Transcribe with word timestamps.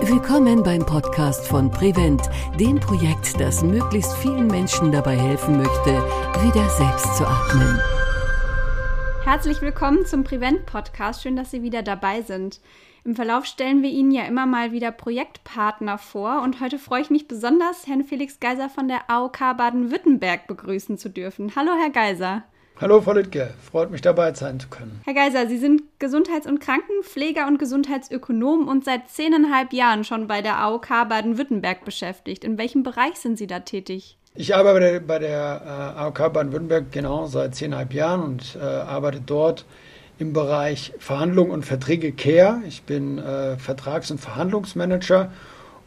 Willkommen 0.00 0.62
beim 0.62 0.86
Podcast 0.86 1.46
von 1.46 1.70
Prevent, 1.70 2.22
dem 2.58 2.80
Projekt, 2.80 3.38
das 3.38 3.62
möglichst 3.62 4.16
vielen 4.16 4.46
Menschen 4.46 4.90
dabei 4.90 5.14
helfen 5.14 5.58
möchte, 5.58 5.90
wieder 6.42 6.66
selbst 6.70 7.18
zu 7.18 7.26
atmen. 7.26 7.78
Herzlich 9.24 9.60
willkommen 9.60 10.06
zum 10.06 10.24
Prevent 10.24 10.64
Podcast. 10.64 11.22
Schön, 11.22 11.36
dass 11.36 11.50
Sie 11.50 11.62
wieder 11.62 11.82
dabei 11.82 12.22
sind. 12.22 12.62
Im 13.04 13.14
Verlauf 13.14 13.44
stellen 13.44 13.82
wir 13.82 13.90
Ihnen 13.90 14.10
ja 14.10 14.22
immer 14.22 14.46
mal 14.46 14.72
wieder 14.72 14.90
Projektpartner 14.90 15.98
vor 15.98 16.40
und 16.40 16.62
heute 16.62 16.78
freue 16.78 17.02
ich 17.02 17.10
mich 17.10 17.28
besonders, 17.28 17.86
Herrn 17.86 18.04
Felix 18.04 18.40
Geiser 18.40 18.70
von 18.70 18.88
der 18.88 19.10
AOK 19.10 19.38
Baden-Württemberg 19.58 20.46
begrüßen 20.46 20.96
zu 20.96 21.10
dürfen. 21.10 21.52
Hallo, 21.56 21.72
Herr 21.78 21.90
Geiser. 21.90 22.44
Hallo, 22.80 23.00
Frau 23.00 23.12
Littke. 23.12 23.54
Freut 23.70 23.92
mich, 23.92 24.00
dabei 24.00 24.34
sein 24.34 24.58
zu 24.58 24.66
können. 24.66 25.00
Herr 25.04 25.14
Geiser, 25.14 25.46
Sie 25.46 25.58
sind 25.58 25.82
Gesundheits- 26.00 26.48
und 26.48 26.58
Krankenpfleger 26.58 27.46
und 27.46 27.60
Gesundheitsökonom 27.60 28.66
und 28.66 28.84
seit 28.84 29.08
zehneinhalb 29.08 29.72
Jahren 29.72 30.02
schon 30.02 30.26
bei 30.26 30.42
der 30.42 30.58
AOK 30.58 30.88
Baden-Württemberg 31.08 31.84
beschäftigt. 31.84 32.42
In 32.42 32.58
welchem 32.58 32.82
Bereich 32.82 33.14
sind 33.14 33.38
Sie 33.38 33.46
da 33.46 33.60
tätig? 33.60 34.18
Ich 34.34 34.56
arbeite 34.56 35.00
bei 35.00 35.20
der, 35.20 35.94
AOK 35.96 36.32
Baden-Württemberg 36.32 36.90
genau 36.90 37.26
seit 37.26 37.54
zehneinhalb 37.54 37.94
Jahren 37.94 38.22
und 38.22 38.58
äh, 38.60 38.64
arbeite 38.64 39.20
dort 39.24 39.66
im 40.18 40.32
Bereich 40.32 40.92
Verhandlung 40.98 41.50
und 41.50 41.64
Verträge 41.64 42.10
Care. 42.10 42.60
Ich 42.66 42.82
bin 42.82 43.18
äh, 43.18 43.56
Vertrags- 43.56 44.10
und 44.10 44.20
Verhandlungsmanager 44.20 45.30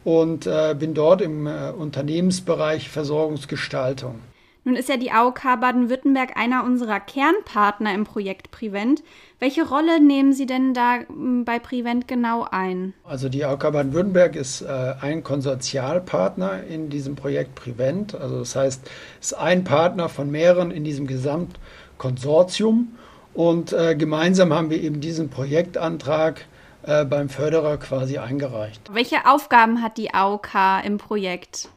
und 0.05 0.47
äh, 0.47 0.73
bin 0.80 0.94
dort 0.94 1.22
im 1.22 1.47
äh, 1.47 1.72
Unternehmensbereich 1.72 2.89
Versorgungsgestaltung. 2.89 4.22
Nun 4.67 4.76
ist 4.76 4.89
ja 4.89 4.98
die 4.98 5.12
AOK 5.12 5.44
Baden-Württemberg 5.62 6.35
einer 6.35 6.66
unserer 6.66 6.99
Kernpartner 6.99 7.94
im 7.94 8.03
Projekt 8.03 8.52
Prevent. 8.52 9.02
Welche 9.39 9.66
Rolle 9.66 10.02
nehmen 10.02 10.34
Sie 10.34 10.45
denn 10.45 10.73
da 10.73 10.98
hm, 11.08 11.45
bei 11.45 11.58
Prevent 11.58 12.09
genau 12.09 12.45
ein? 12.52 12.94
Also 13.05 13.30
die 13.30 13.45
AOK 13.45 13.72
Baden-Württemberg 13.72 14.35
ist 14.35 14.63
äh, 14.63 14.95
ein 14.99 15.23
Konsortialpartner 15.23 16.66
in 16.66 16.89
diesem 16.89 17.16
Projekt 17.16 17.56
Prevent. 17.56 18.14
Also 18.14 18.39
das 18.39 18.58
heißt, 18.58 18.91
es 19.22 19.28
ist 19.31 19.38
ein 19.38 19.64
Partner 19.64 20.09
von 20.09 20.30
mehreren 20.30 20.72
in 20.72 20.84
diesem 20.84 21.08
Gesamtkonsortium. 21.08 22.89
Und 23.34 23.72
äh, 23.72 23.95
gemeinsam 23.95 24.52
haben 24.52 24.69
wir 24.69 24.81
eben 24.81 25.00
diesen 25.00 25.30
Projektantrag 25.30 26.45
äh, 26.84 27.06
beim 27.06 27.30
Förderer 27.30 27.78
quasi 27.78 28.17
eingereicht. 28.17 28.81
Welche 28.91 29.28
Aufgaben 29.28 29.81
hat 29.81 29.97
die 29.97 30.13
AOK 30.13 30.84
im 30.84 30.97
Projekt? 30.97 31.69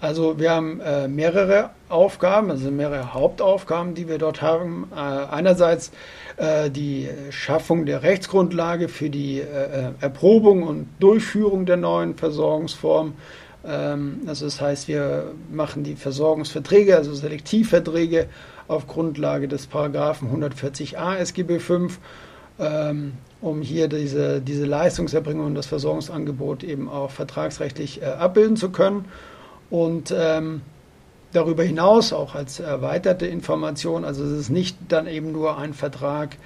Also 0.00 0.38
wir 0.38 0.50
haben 0.50 0.80
äh, 0.80 1.08
mehrere 1.08 1.70
Aufgaben, 1.88 2.50
also 2.50 2.70
mehrere 2.70 3.14
Hauptaufgaben, 3.14 3.94
die 3.94 4.08
wir 4.08 4.18
dort 4.18 4.42
haben. 4.42 4.88
Äh, 4.94 4.98
einerseits 4.98 5.90
äh, 6.36 6.70
die 6.70 7.08
Schaffung 7.30 7.86
der 7.86 8.02
Rechtsgrundlage 8.02 8.88
für 8.88 9.08
die 9.08 9.40
äh, 9.40 9.92
Erprobung 10.00 10.64
und 10.64 10.88
Durchführung 11.00 11.64
der 11.64 11.78
neuen 11.78 12.14
Versorgungsform. 12.14 13.14
Ähm, 13.66 14.20
also 14.26 14.44
das 14.44 14.60
heißt, 14.60 14.86
wir 14.86 15.32
machen 15.50 15.82
die 15.82 15.96
Versorgungsverträge, 15.96 16.94
also 16.94 17.14
Selektivverträge 17.14 18.28
auf 18.68 18.86
Grundlage 18.86 19.48
des 19.48 19.66
Paragraphen 19.66 20.28
140a 20.30 21.16
SGB 21.16 21.58
V, 21.58 21.88
ähm, 22.58 23.14
um 23.40 23.62
hier 23.62 23.88
diese, 23.88 24.42
diese 24.42 24.66
Leistungserbringung 24.66 25.46
und 25.46 25.54
das 25.54 25.66
Versorgungsangebot 25.66 26.64
eben 26.64 26.88
auch 26.88 27.10
vertragsrechtlich 27.10 28.02
äh, 28.02 28.06
abbilden 28.06 28.56
zu 28.56 28.70
können. 28.70 29.06
Und 29.70 30.14
ähm, 30.16 30.62
darüber 31.32 31.64
hinaus 31.64 32.12
auch 32.12 32.34
als 32.34 32.60
erweiterte 32.60 33.26
Information, 33.26 34.04
also 34.04 34.24
es 34.24 34.32
ist 34.32 34.50
nicht 34.50 34.76
dann 34.88 35.06
eben 35.06 35.32
nur 35.32 35.58
ein 35.58 35.74
Vertrag 35.74 36.36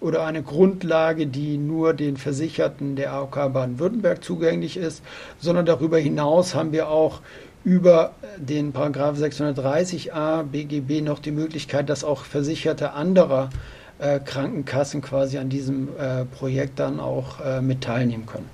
oder 0.00 0.24
eine 0.24 0.42
Grundlage, 0.42 1.26
die 1.26 1.58
nur 1.58 1.92
den 1.92 2.16
Versicherten 2.16 2.96
der 2.96 3.12
AOK 3.12 3.52
Baden-Württemberg 3.52 4.24
zugänglich 4.24 4.76
ist, 4.76 5.02
sondern 5.38 5.66
darüber 5.66 5.98
hinaus 5.98 6.54
haben 6.54 6.72
wir 6.72 6.88
auch 6.88 7.20
über 7.64 8.14
den 8.38 8.72
Paragraph 8.72 9.18
630a 9.18 10.44
BGB 10.44 11.02
noch 11.02 11.18
die 11.18 11.30
Möglichkeit, 11.30 11.90
dass 11.90 12.04
auch 12.04 12.24
Versicherte 12.24 12.94
anderer 12.94 13.50
äh, 13.98 14.18
Krankenkassen 14.18 15.02
quasi 15.02 15.36
an 15.36 15.50
diesem 15.50 15.88
äh, 15.98 16.24
Projekt 16.24 16.78
dann 16.78 17.00
auch 17.00 17.40
äh, 17.44 17.60
mit 17.60 17.82
teilnehmen 17.82 18.24
können. 18.24 18.48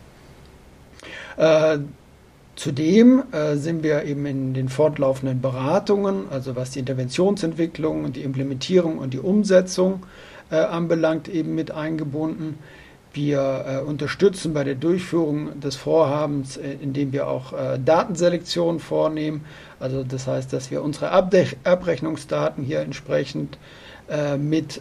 Zudem 2.57 3.23
äh, 3.33 3.57
sind 3.57 3.83
wir 3.83 4.05
eben 4.05 4.25
in 4.25 4.55
den 4.55 4.71
fortlaufenden 4.71 5.43
Beratungen, 5.43 6.25
also 6.31 6.57
was 6.57 6.71
die 6.71 6.79
Interventionsentwicklung 6.79 8.05
und 8.05 8.17
die 8.17 8.23
Implementierung 8.23 8.97
und 8.99 9.13
die 9.13 9.19
Umsetzung 9.19 10.05
äh, 10.51 10.57
anbelangt, 10.57 11.29
eben 11.29 11.55
mit 11.55 11.71
eingebunden. 11.71 12.59
Wir 13.13 13.65
äh, 13.67 13.79
unterstützen 13.87 14.55
bei 14.55 14.65
der 14.65 14.75
Durchführung 14.75 15.61
des 15.61 15.77
Vorhabens, 15.77 16.57
äh, 16.57 16.77
indem 16.81 17.13
wir 17.13 17.29
auch 17.29 17.53
äh, 17.53 17.79
Datenselektion 17.83 18.81
vornehmen. 18.81 19.45
Also 19.79 20.03
das 20.03 20.27
heißt, 20.27 20.51
dass 20.53 20.71
wir 20.71 20.83
unsere 20.83 21.11
Abde 21.11 21.47
Abrechnungsdaten 21.65 22.65
hier 22.65 22.81
entsprechend 22.81 23.59
äh, 24.09 24.37
mit 24.37 24.81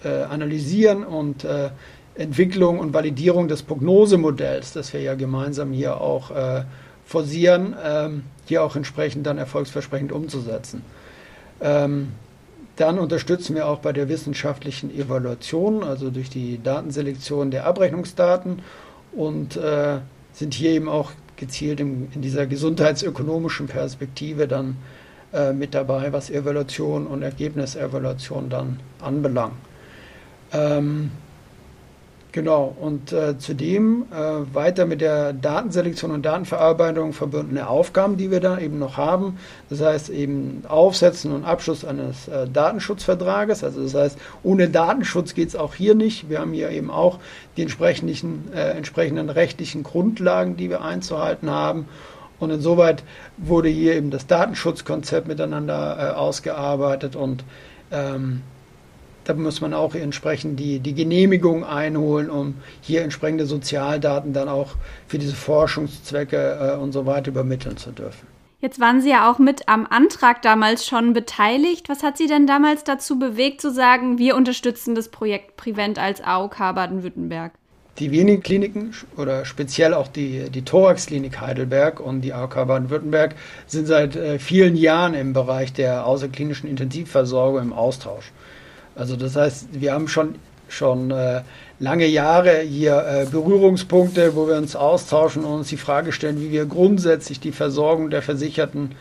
analysieren 0.00 1.02
und 1.02 1.44
Entwicklung 2.18 2.80
und 2.80 2.92
Validierung 2.92 3.48
des 3.48 3.62
Prognosemodells, 3.62 4.72
das 4.72 4.92
wir 4.92 5.00
ja 5.00 5.14
gemeinsam 5.14 5.72
hier 5.72 6.00
auch 6.00 6.30
äh, 6.30 6.64
forcieren, 7.06 7.74
ähm, 7.82 8.24
hier 8.46 8.62
auch 8.62 8.76
entsprechend 8.76 9.26
dann 9.26 9.38
erfolgsversprechend 9.38 10.12
umzusetzen. 10.12 10.82
Ähm, 11.60 12.08
dann 12.76 12.98
unterstützen 12.98 13.54
wir 13.54 13.66
auch 13.66 13.78
bei 13.78 13.92
der 13.92 14.08
wissenschaftlichen 14.08 14.90
Evaluation, 14.90 15.82
also 15.82 16.10
durch 16.10 16.28
die 16.28 16.62
Datenselektion 16.62 17.50
der 17.50 17.66
Abrechnungsdaten 17.66 18.62
und 19.12 19.56
äh, 19.56 19.98
sind 20.32 20.54
hier 20.54 20.70
eben 20.70 20.88
auch 20.88 21.12
gezielt 21.36 21.80
in, 21.80 22.08
in 22.14 22.20
dieser 22.20 22.46
gesundheitsökonomischen 22.46 23.68
Perspektive 23.68 24.48
dann 24.48 24.76
äh, 25.32 25.52
mit 25.52 25.74
dabei, 25.74 26.12
was 26.12 26.30
Evaluation 26.30 27.06
und 27.06 27.22
Ergebnisevaluation 27.22 28.48
dann 28.48 28.80
anbelangt. 29.00 29.54
Ähm, 30.52 31.10
Genau, 32.30 32.76
und 32.78 33.10
äh, 33.12 33.38
zudem 33.38 34.04
äh, 34.12 34.54
weiter 34.54 34.84
mit 34.84 35.00
der 35.00 35.32
Datenselektion 35.32 36.10
und 36.10 36.26
Datenverarbeitung 36.26 37.14
verbundene 37.14 37.68
Aufgaben, 37.68 38.18
die 38.18 38.30
wir 38.30 38.40
da 38.40 38.58
eben 38.58 38.78
noch 38.78 38.98
haben. 38.98 39.38
Das 39.70 39.80
heißt 39.80 40.10
eben 40.10 40.62
Aufsetzen 40.68 41.32
und 41.32 41.44
Abschluss 41.44 41.86
eines 41.86 42.28
äh, 42.28 42.46
Datenschutzvertrages. 42.46 43.64
Also 43.64 43.82
das 43.82 43.94
heißt, 43.94 44.18
ohne 44.42 44.68
Datenschutz 44.68 45.32
geht 45.32 45.48
es 45.48 45.56
auch 45.56 45.74
hier 45.74 45.94
nicht. 45.94 46.28
Wir 46.28 46.40
haben 46.40 46.52
hier 46.52 46.68
eben 46.68 46.90
auch 46.90 47.18
die 47.56 47.62
entsprechenden, 47.62 48.52
äh, 48.52 48.72
entsprechenden 48.72 49.30
rechtlichen 49.30 49.82
Grundlagen, 49.82 50.58
die 50.58 50.68
wir 50.68 50.82
einzuhalten 50.82 51.50
haben. 51.50 51.86
Und 52.40 52.50
insoweit 52.50 53.04
wurde 53.38 53.70
hier 53.70 53.94
eben 53.96 54.10
das 54.10 54.26
Datenschutzkonzept 54.26 55.26
miteinander 55.28 55.96
äh, 55.98 56.14
ausgearbeitet 56.14 57.16
und 57.16 57.42
ähm, 57.90 58.42
da 59.28 59.34
muss 59.34 59.60
man 59.60 59.74
auch 59.74 59.94
entsprechend 59.94 60.58
die, 60.58 60.80
die 60.80 60.94
Genehmigung 60.94 61.62
einholen, 61.62 62.30
um 62.30 62.54
hier 62.80 63.02
entsprechende 63.02 63.44
Sozialdaten 63.44 64.32
dann 64.32 64.48
auch 64.48 64.70
für 65.06 65.18
diese 65.18 65.34
Forschungszwecke 65.34 66.76
äh, 66.76 66.76
und 66.78 66.92
so 66.92 67.04
weiter 67.04 67.28
übermitteln 67.28 67.76
zu 67.76 67.90
dürfen. 67.90 68.26
Jetzt 68.60 68.80
waren 68.80 69.02
Sie 69.02 69.10
ja 69.10 69.30
auch 69.30 69.38
mit 69.38 69.68
am 69.68 69.86
Antrag 69.88 70.40
damals 70.40 70.86
schon 70.86 71.12
beteiligt. 71.12 71.90
Was 71.90 72.02
hat 72.02 72.16
Sie 72.16 72.26
denn 72.26 72.46
damals 72.46 72.84
dazu 72.84 73.18
bewegt, 73.18 73.60
zu 73.60 73.70
sagen, 73.70 74.16
wir 74.16 74.34
unterstützen 74.34 74.94
das 74.94 75.10
Projekt 75.10 75.58
Prevent 75.58 75.98
als 75.98 76.22
AOK 76.22 76.56
Baden-Württemberg? 76.56 77.52
Die 77.98 78.10
wenigen 78.10 78.42
Kliniken 78.42 78.94
oder 79.18 79.44
speziell 79.44 79.92
auch 79.92 80.08
die, 80.08 80.48
die 80.48 80.62
Thorax-Klinik 80.62 81.38
Heidelberg 81.40 82.00
und 82.00 82.22
die 82.22 82.32
AOK 82.32 82.66
Baden-Württemberg 82.66 83.34
sind 83.66 83.86
seit 83.86 84.16
äh, 84.16 84.38
vielen 84.38 84.74
Jahren 84.74 85.12
im 85.12 85.34
Bereich 85.34 85.74
der 85.74 86.06
außerklinischen 86.06 86.70
Intensivversorgung 86.70 87.60
im 87.60 87.72
Austausch. 87.74 88.32
Also 88.98 89.16
das 89.16 89.36
heißt, 89.36 89.68
wir 89.72 89.92
haben 89.92 90.08
schon, 90.08 90.34
schon 90.68 91.12
äh, 91.12 91.42
lange 91.78 92.06
Jahre 92.06 92.58
hier 92.58 93.04
äh, 93.06 93.26
Berührungspunkte, 93.30 94.34
wo 94.34 94.48
wir 94.48 94.56
uns 94.56 94.74
austauschen 94.74 95.44
und 95.44 95.60
uns 95.60 95.68
die 95.68 95.76
Frage 95.76 96.10
stellen, 96.10 96.40
wie 96.40 96.50
wir 96.50 96.66
grundsätzlich 96.66 97.38
die 97.38 97.52
Versorgung 97.52 98.10
der 98.10 98.22
Versicherten 98.22 98.96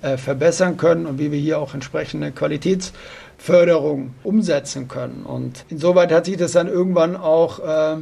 äh, 0.00 0.16
verbessern 0.16 0.78
können 0.78 1.04
und 1.04 1.18
wie 1.18 1.30
wir 1.30 1.38
hier 1.38 1.58
auch 1.58 1.74
entsprechende 1.74 2.32
Qualitätsförderung 2.32 4.14
umsetzen 4.24 4.88
können. 4.88 5.24
Und 5.26 5.66
insoweit 5.68 6.10
hat 6.12 6.24
sich 6.24 6.38
das 6.38 6.52
dann 6.52 6.66
irgendwann 6.66 7.14
auch 7.14 7.58
äh, 7.58 7.96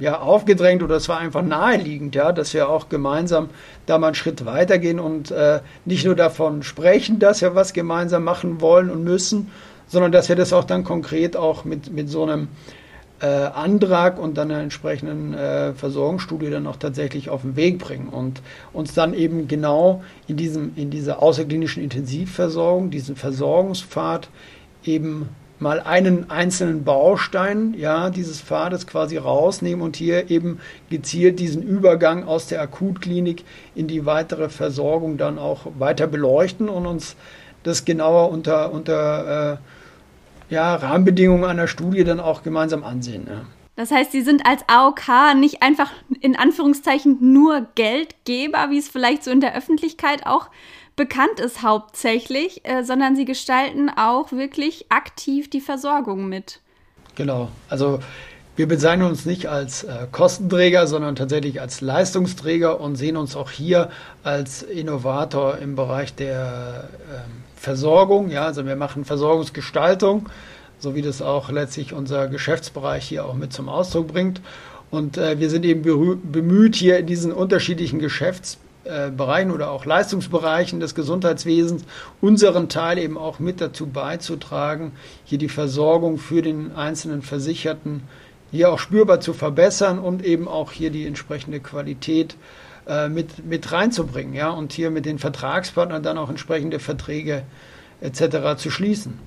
ja, 0.00 0.20
aufgedrängt 0.20 0.82
oder 0.82 0.96
es 0.96 1.08
war 1.08 1.18
einfach 1.18 1.42
naheliegend, 1.42 2.14
ja, 2.16 2.32
dass 2.32 2.54
wir 2.54 2.68
auch 2.68 2.88
gemeinsam 2.88 3.50
da 3.86 3.98
mal 3.98 4.08
einen 4.08 4.14
Schritt 4.16 4.46
weitergehen 4.46 4.98
und 4.98 5.30
äh, 5.30 5.60
nicht 5.84 6.04
nur 6.04 6.16
davon 6.16 6.62
sprechen, 6.62 7.18
dass 7.20 7.40
wir 7.40 7.54
was 7.54 7.72
gemeinsam 7.72 8.24
machen 8.24 8.60
wollen 8.60 8.90
und 8.90 9.04
müssen, 9.04 9.50
sondern 9.88 10.12
dass 10.12 10.28
wir 10.28 10.36
das 10.36 10.52
auch 10.52 10.64
dann 10.64 10.84
konkret 10.84 11.36
auch 11.36 11.64
mit, 11.64 11.92
mit 11.92 12.08
so 12.08 12.22
einem 12.22 12.48
äh, 13.20 13.26
Antrag 13.26 14.18
und 14.18 14.38
dann 14.38 14.50
einer 14.50 14.62
entsprechenden 14.62 15.34
äh, 15.34 15.72
Versorgungsstudie 15.72 16.50
dann 16.50 16.66
auch 16.66 16.76
tatsächlich 16.76 17.30
auf 17.30 17.42
den 17.42 17.56
Weg 17.56 17.78
bringen 17.78 18.08
und 18.08 18.42
uns 18.72 18.94
dann 18.94 19.12
eben 19.14 19.48
genau 19.48 20.04
in, 20.28 20.36
diesem, 20.36 20.72
in 20.76 20.90
dieser 20.90 21.20
außerklinischen 21.20 21.82
Intensivversorgung, 21.82 22.90
diesen 22.90 23.16
Versorgungspfad 23.16 24.28
eben 24.84 25.28
mal 25.58 25.80
einen 25.80 26.30
einzelnen 26.30 26.84
Baustein 26.84 27.74
ja, 27.76 28.10
dieses 28.10 28.40
Pfades 28.40 28.86
quasi 28.86 29.16
rausnehmen 29.16 29.82
und 29.82 29.96
hier 29.96 30.30
eben 30.30 30.60
gezielt 30.88 31.40
diesen 31.40 31.62
Übergang 31.62 32.24
aus 32.24 32.46
der 32.46 32.62
Akutklinik 32.62 33.44
in 33.74 33.88
die 33.88 34.06
weitere 34.06 34.48
Versorgung 34.48 35.16
dann 35.16 35.38
auch 35.38 35.66
weiter 35.78 36.06
beleuchten 36.06 36.68
und 36.68 36.86
uns 36.86 37.16
das 37.64 37.84
genauer 37.84 38.30
unter, 38.30 38.72
unter 38.72 39.54
äh, 39.54 39.56
ja, 40.50 40.74
Rahmenbedingungen 40.74 41.44
einer 41.44 41.66
Studie 41.66 42.04
dann 42.04 42.20
auch 42.20 42.42
gemeinsam 42.42 42.84
ansehen. 42.84 43.26
Ja. 43.28 43.42
Das 43.76 43.90
heißt, 43.92 44.10
Sie 44.10 44.22
sind 44.22 44.44
als 44.44 44.62
AOK 44.66 45.36
nicht 45.36 45.62
einfach 45.62 45.92
in 46.20 46.36
Anführungszeichen 46.36 47.18
nur 47.20 47.68
Geldgeber, 47.76 48.70
wie 48.70 48.78
es 48.78 48.88
vielleicht 48.88 49.22
so 49.22 49.30
in 49.30 49.40
der 49.40 49.56
Öffentlichkeit 49.56 50.26
auch 50.26 50.48
bekannt 50.96 51.38
ist 51.38 51.62
hauptsächlich, 51.62 52.62
äh, 52.64 52.82
sondern 52.82 53.14
Sie 53.14 53.24
gestalten 53.24 53.88
auch 53.88 54.32
wirklich 54.32 54.86
aktiv 54.90 55.48
die 55.48 55.60
Versorgung 55.60 56.28
mit. 56.28 56.60
Genau. 57.14 57.50
Also 57.68 58.00
wir 58.56 58.66
bezeichnen 58.66 59.06
uns 59.06 59.24
nicht 59.24 59.46
als 59.46 59.84
äh, 59.84 60.08
Kostenträger, 60.10 60.88
sondern 60.88 61.14
tatsächlich 61.14 61.60
als 61.60 61.80
Leistungsträger 61.80 62.80
und 62.80 62.96
sehen 62.96 63.16
uns 63.16 63.36
auch 63.36 63.52
hier 63.52 63.90
als 64.24 64.64
Innovator 64.64 65.58
im 65.58 65.76
Bereich 65.76 66.16
der 66.16 66.88
äh, 67.08 67.47
Versorgung. 67.58 68.30
Ja, 68.30 68.44
also 68.44 68.64
wir 68.66 68.76
machen 68.76 69.04
Versorgungsgestaltung 69.04 70.28
so 70.78 70.94
wie 70.94 71.02
das 71.02 71.22
auch 71.22 71.50
letztlich 71.50 71.92
unser 71.92 72.28
Geschäftsbereich 72.28 73.04
hier 73.04 73.24
auch 73.24 73.34
mit 73.34 73.52
zum 73.52 73.68
Ausdruck 73.68 74.08
bringt. 74.08 74.40
Und 74.90 75.18
äh, 75.18 75.38
wir 75.38 75.50
sind 75.50 75.64
eben 75.64 75.82
bemüht, 75.82 76.76
hier 76.76 76.98
in 76.98 77.06
diesen 77.06 77.32
unterschiedlichen 77.32 77.98
Geschäftsbereichen 77.98 79.50
oder 79.50 79.70
auch 79.70 79.84
Leistungsbereichen 79.84 80.80
des 80.80 80.94
Gesundheitswesens 80.94 81.84
unseren 82.20 82.68
Teil 82.68 82.98
eben 82.98 83.18
auch 83.18 83.38
mit 83.38 83.60
dazu 83.60 83.86
beizutragen, 83.86 84.92
hier 85.24 85.38
die 85.38 85.50
Versorgung 85.50 86.18
für 86.18 86.40
den 86.40 86.74
einzelnen 86.74 87.22
Versicherten 87.22 88.02
hier 88.50 88.72
auch 88.72 88.78
spürbar 88.78 89.20
zu 89.20 89.34
verbessern 89.34 89.98
und 89.98 90.24
eben 90.24 90.48
auch 90.48 90.72
hier 90.72 90.88
die 90.90 91.06
entsprechende 91.06 91.60
Qualität 91.60 92.36
äh, 92.88 93.08
mit, 93.08 93.44
mit 93.44 93.70
reinzubringen, 93.70 94.34
ja, 94.34 94.50
und 94.50 94.72
hier 94.72 94.90
mit 94.90 95.06
den 95.06 95.18
Vertragspartnern 95.18 96.02
dann 96.02 96.18
auch 96.18 96.30
entsprechende 96.30 96.78
Verträge 96.78 97.42
etc. 98.00 98.56
zu 98.56 98.70
schließen. 98.70 99.18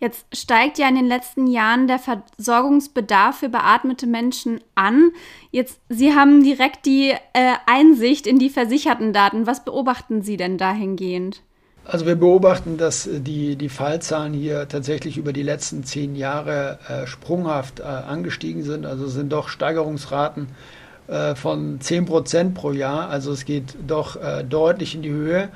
Jetzt 0.00 0.26
steigt 0.32 0.78
ja 0.78 0.88
in 0.88 0.94
den 0.94 1.08
letzten 1.08 1.48
Jahren 1.48 1.88
der 1.88 1.98
Versorgungsbedarf 1.98 3.38
für 3.38 3.48
beatmete 3.48 4.06
Menschen 4.06 4.60
an. 4.76 5.10
Jetzt, 5.50 5.80
Sie 5.88 6.14
haben 6.14 6.44
direkt 6.44 6.86
die 6.86 7.10
äh, 7.10 7.54
Einsicht 7.66 8.28
in 8.28 8.38
die 8.38 8.50
versicherten 8.50 9.12
Daten. 9.12 9.48
Was 9.48 9.64
beobachten 9.64 10.22
Sie 10.22 10.36
denn 10.36 10.56
dahingehend? 10.56 11.42
Also 11.84 12.06
wir 12.06 12.16
beobachten, 12.16 12.76
dass 12.76 13.08
die, 13.10 13.56
die 13.56 13.70
Fallzahlen 13.70 14.34
hier 14.34 14.68
tatsächlich 14.68 15.16
über 15.16 15.32
die 15.32 15.42
letzten 15.42 15.84
zehn 15.84 16.14
Jahre 16.14 16.78
äh, 16.86 17.06
sprunghaft 17.06 17.80
äh, 17.80 17.82
angestiegen 17.82 18.62
sind. 18.62 18.86
Also 18.86 19.08
sind 19.08 19.32
doch 19.32 19.48
Steigerungsraten 19.48 20.48
äh, 21.08 21.34
von 21.34 21.80
10 21.80 22.04
Prozent 22.06 22.54
pro 22.54 22.72
Jahr. 22.72 23.08
Also 23.08 23.32
es 23.32 23.44
geht 23.44 23.74
doch 23.86 24.16
äh, 24.16 24.44
deutlich 24.44 24.94
in 24.94 25.02
die 25.02 25.10
Höhe. 25.10 25.48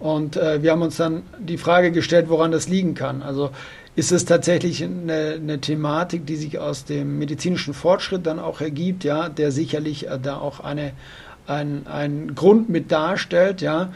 Und 0.00 0.36
äh, 0.36 0.62
wir 0.62 0.72
haben 0.72 0.82
uns 0.82 0.96
dann 0.96 1.22
die 1.38 1.58
Frage 1.58 1.92
gestellt, 1.92 2.26
woran 2.28 2.50
das 2.50 2.68
liegen 2.68 2.94
kann. 2.94 3.22
Also 3.22 3.50
ist 3.96 4.12
es 4.12 4.24
tatsächlich 4.24 4.82
eine, 4.82 5.34
eine, 5.34 5.60
Thematik, 5.60 6.26
die 6.26 6.36
sich 6.36 6.58
aus 6.58 6.84
dem 6.84 7.18
medizinischen 7.18 7.74
Fortschritt 7.74 8.26
dann 8.26 8.38
auch 8.38 8.60
ergibt, 8.60 9.04
ja, 9.04 9.28
der 9.28 9.52
sicherlich 9.52 10.08
äh, 10.08 10.18
da 10.20 10.38
auch 10.38 10.60
eine, 10.60 10.92
ein, 11.46 11.86
ein 11.86 12.34
Grund 12.34 12.68
mit 12.68 12.90
darstellt, 12.90 13.60
ja. 13.60 13.92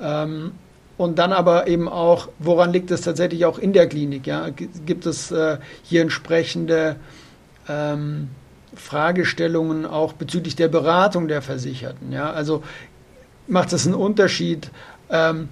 Ähm, 0.00 0.52
und 0.96 1.18
dann 1.18 1.32
aber 1.32 1.66
eben 1.66 1.88
auch, 1.88 2.28
woran 2.38 2.74
liegt 2.74 2.90
es 2.90 3.00
tatsächlich 3.00 3.46
auch 3.46 3.58
in 3.58 3.72
der 3.72 3.88
Klinik? 3.88 4.26
Ja? 4.26 4.48
Gibt 4.50 5.06
es 5.06 5.30
äh, 5.30 5.56
hier 5.82 6.02
entsprechende 6.02 6.96
ähm, 7.70 8.28
Fragestellungen 8.80 9.86
auch 9.86 10.12
bezüglich 10.14 10.56
der 10.56 10.68
Beratung 10.68 11.28
der 11.28 11.42
Versicherten? 11.42 12.12
Ja? 12.12 12.32
Also 12.32 12.62
macht 13.46 13.72
es 13.72 13.86
einen 13.86 13.94
Unterschied, 13.94 14.70
ähm, 15.10 15.48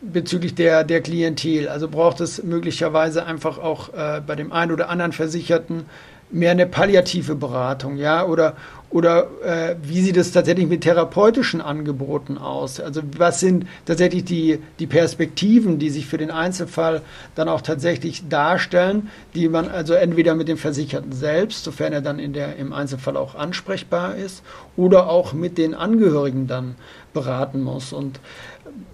bezüglich 0.00 0.54
der, 0.54 0.84
der 0.84 1.00
Klientel. 1.00 1.68
Also 1.68 1.88
braucht 1.88 2.20
es 2.20 2.42
möglicherweise 2.42 3.24
einfach 3.24 3.58
auch 3.58 3.92
äh, 3.94 4.20
bei 4.26 4.36
dem 4.36 4.52
einen 4.52 4.72
oder 4.72 4.88
anderen 4.88 5.12
Versicherten 5.12 5.86
mehr 6.30 6.50
eine 6.50 6.66
palliative 6.66 7.34
Beratung, 7.34 7.96
ja, 7.96 8.24
oder, 8.24 8.54
oder 8.94 9.26
äh, 9.42 9.74
wie 9.82 10.00
sieht 10.02 10.16
es 10.16 10.30
tatsächlich 10.30 10.68
mit 10.68 10.82
therapeutischen 10.82 11.60
Angeboten 11.60 12.38
aus? 12.38 12.78
Also 12.78 13.02
was 13.18 13.40
sind 13.40 13.66
tatsächlich 13.86 14.24
die, 14.24 14.60
die 14.78 14.86
Perspektiven, 14.86 15.80
die 15.80 15.90
sich 15.90 16.06
für 16.06 16.16
den 16.16 16.30
Einzelfall 16.30 17.02
dann 17.34 17.48
auch 17.48 17.60
tatsächlich 17.60 18.28
darstellen, 18.28 19.10
die 19.34 19.48
man 19.48 19.68
also 19.68 19.94
entweder 19.94 20.36
mit 20.36 20.46
dem 20.46 20.58
Versicherten 20.58 21.10
selbst, 21.10 21.64
sofern 21.64 21.92
er 21.92 22.02
dann 22.02 22.20
in 22.20 22.32
der, 22.34 22.54
im 22.54 22.72
Einzelfall 22.72 23.16
auch 23.16 23.34
ansprechbar 23.34 24.14
ist, 24.14 24.44
oder 24.76 25.08
auch 25.08 25.32
mit 25.32 25.58
den 25.58 25.74
Angehörigen 25.74 26.46
dann 26.46 26.76
beraten 27.12 27.64
muss. 27.64 27.92
Und 27.92 28.20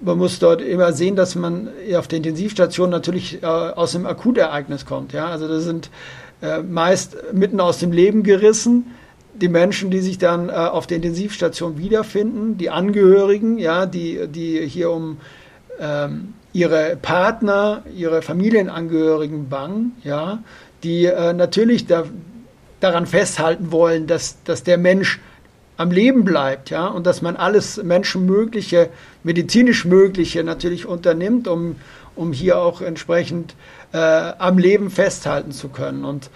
man 0.01 0.17
muss 0.17 0.39
dort 0.39 0.63
immer 0.63 0.95
sehen, 0.95 1.15
dass 1.15 1.35
man 1.35 1.69
auf 1.95 2.09
der 2.09 2.17
Intensivstation 2.17 2.89
natürlich 2.89 3.43
äh, 3.43 3.47
aus 3.47 3.95
einem 3.95 4.07
Akutereignis 4.07 4.87
kommt. 4.87 5.13
Ja? 5.13 5.27
Also 5.27 5.47
das 5.47 5.65
sind 5.65 5.91
äh, 6.41 6.63
meist 6.63 7.19
mitten 7.35 7.61
aus 7.61 7.81
dem 7.81 7.93
Leben 7.93 8.23
gerissen. 8.23 8.95
Die 9.35 9.49
Menschen, 9.49 9.91
die 9.91 10.01
sich 10.01 10.19
dann 10.19 10.49
äh, 10.49 10.53
auf 10.53 10.87
der 10.87 10.97
Intensivstation 10.97 11.79
wiederfinden, 11.79 12.59
die 12.59 12.71
Angehörigen, 12.71 13.59
ja, 13.59 13.87
die, 13.87 14.27
die 14.29 14.67
hier 14.67 14.91
um 14.91 15.19
ähm, 15.79 16.35
ihre 16.53 16.97
Partner, 17.01 17.83
ihre 17.97 18.23
Familienangehörigen 18.23 19.49
bangen, 19.49 19.93
ja, 20.03 20.43
die 20.83 21.07
äh, 21.07 21.33
natürlich 21.33 21.87
da, 21.87 22.05
daran 22.81 23.07
festhalten 23.07 23.73
wollen, 23.73 24.07
dass, 24.07 24.43
dass 24.45 24.63
der 24.63 24.79
Mensch 24.79 25.21
am 25.77 25.91
Leben 25.91 26.25
bleibt, 26.25 26.69
ja, 26.71 26.87
und 26.89 27.07
dass 27.07 27.23
man 27.23 27.37
alles 27.37 27.83
Menschenmögliche, 27.83 28.91
medizinisch 29.23 29.87
Mögliche 29.87 30.45
natürlich 30.45 30.85
unternimmt, 30.85 31.49
um, 31.49 31.77
um 32.17 32.33
hier 32.33 32.59
auch 32.59 32.83
entsprechend 32.83 33.55
äh, 33.93 33.97
am 33.97 34.59
Leben 34.59 34.91
festhalten 34.91 35.53
zu 35.53 35.69
können. 35.69 36.05
Und 36.05 36.29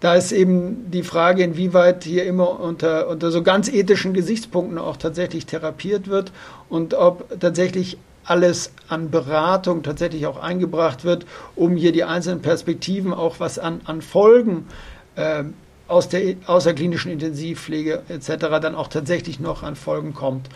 da 0.00 0.14
ist 0.14 0.32
eben 0.32 0.90
die 0.90 1.02
Frage, 1.02 1.42
inwieweit 1.42 2.04
hier 2.04 2.24
immer 2.24 2.60
unter, 2.60 3.08
unter 3.08 3.30
so 3.30 3.42
ganz 3.42 3.68
ethischen 3.68 4.12
Gesichtspunkten 4.12 4.78
auch 4.78 4.96
tatsächlich 4.96 5.46
therapiert 5.46 6.08
wird 6.08 6.32
und 6.68 6.94
ob 6.94 7.40
tatsächlich 7.40 7.98
alles 8.24 8.72
an 8.88 9.10
Beratung 9.10 9.82
tatsächlich 9.82 10.26
auch 10.26 10.42
eingebracht 10.42 11.04
wird, 11.04 11.26
um 11.54 11.76
hier 11.76 11.92
die 11.92 12.04
einzelnen 12.04 12.42
Perspektiven 12.42 13.14
auch 13.14 13.40
was 13.40 13.58
an, 13.58 13.80
an 13.84 14.02
Folgen 14.02 14.66
äh, 15.14 15.44
aus 15.88 16.08
der 16.08 16.34
außerklinischen 16.46 17.12
Intensivpflege 17.12 18.02
etc. 18.08 18.60
dann 18.60 18.74
auch 18.74 18.88
tatsächlich 18.88 19.38
noch 19.38 19.62
an 19.62 19.76
Folgen 19.76 20.12
kommt. 20.12 20.48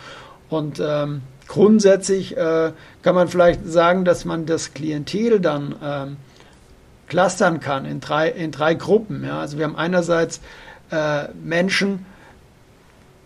Und 0.49 0.81
ähm, 0.85 1.21
grundsätzlich 1.47 2.35
äh, 2.35 2.73
kann 3.01 3.15
man 3.15 3.29
vielleicht 3.29 3.65
sagen, 3.65 4.03
dass 4.03 4.25
man 4.25 4.45
das 4.45 4.73
Klientel 4.73 5.39
dann 5.39 5.75
ähm, 5.81 6.17
clustern 7.11 7.59
kann 7.59 7.83
in 7.83 7.99
drei, 7.99 8.29
in 8.29 8.51
drei 8.51 8.73
Gruppen. 8.73 9.25
Ja? 9.25 9.41
Also 9.41 9.57
wir 9.57 9.65
haben 9.65 9.75
einerseits 9.75 10.39
äh, 10.91 11.25
Menschen, 11.43 12.05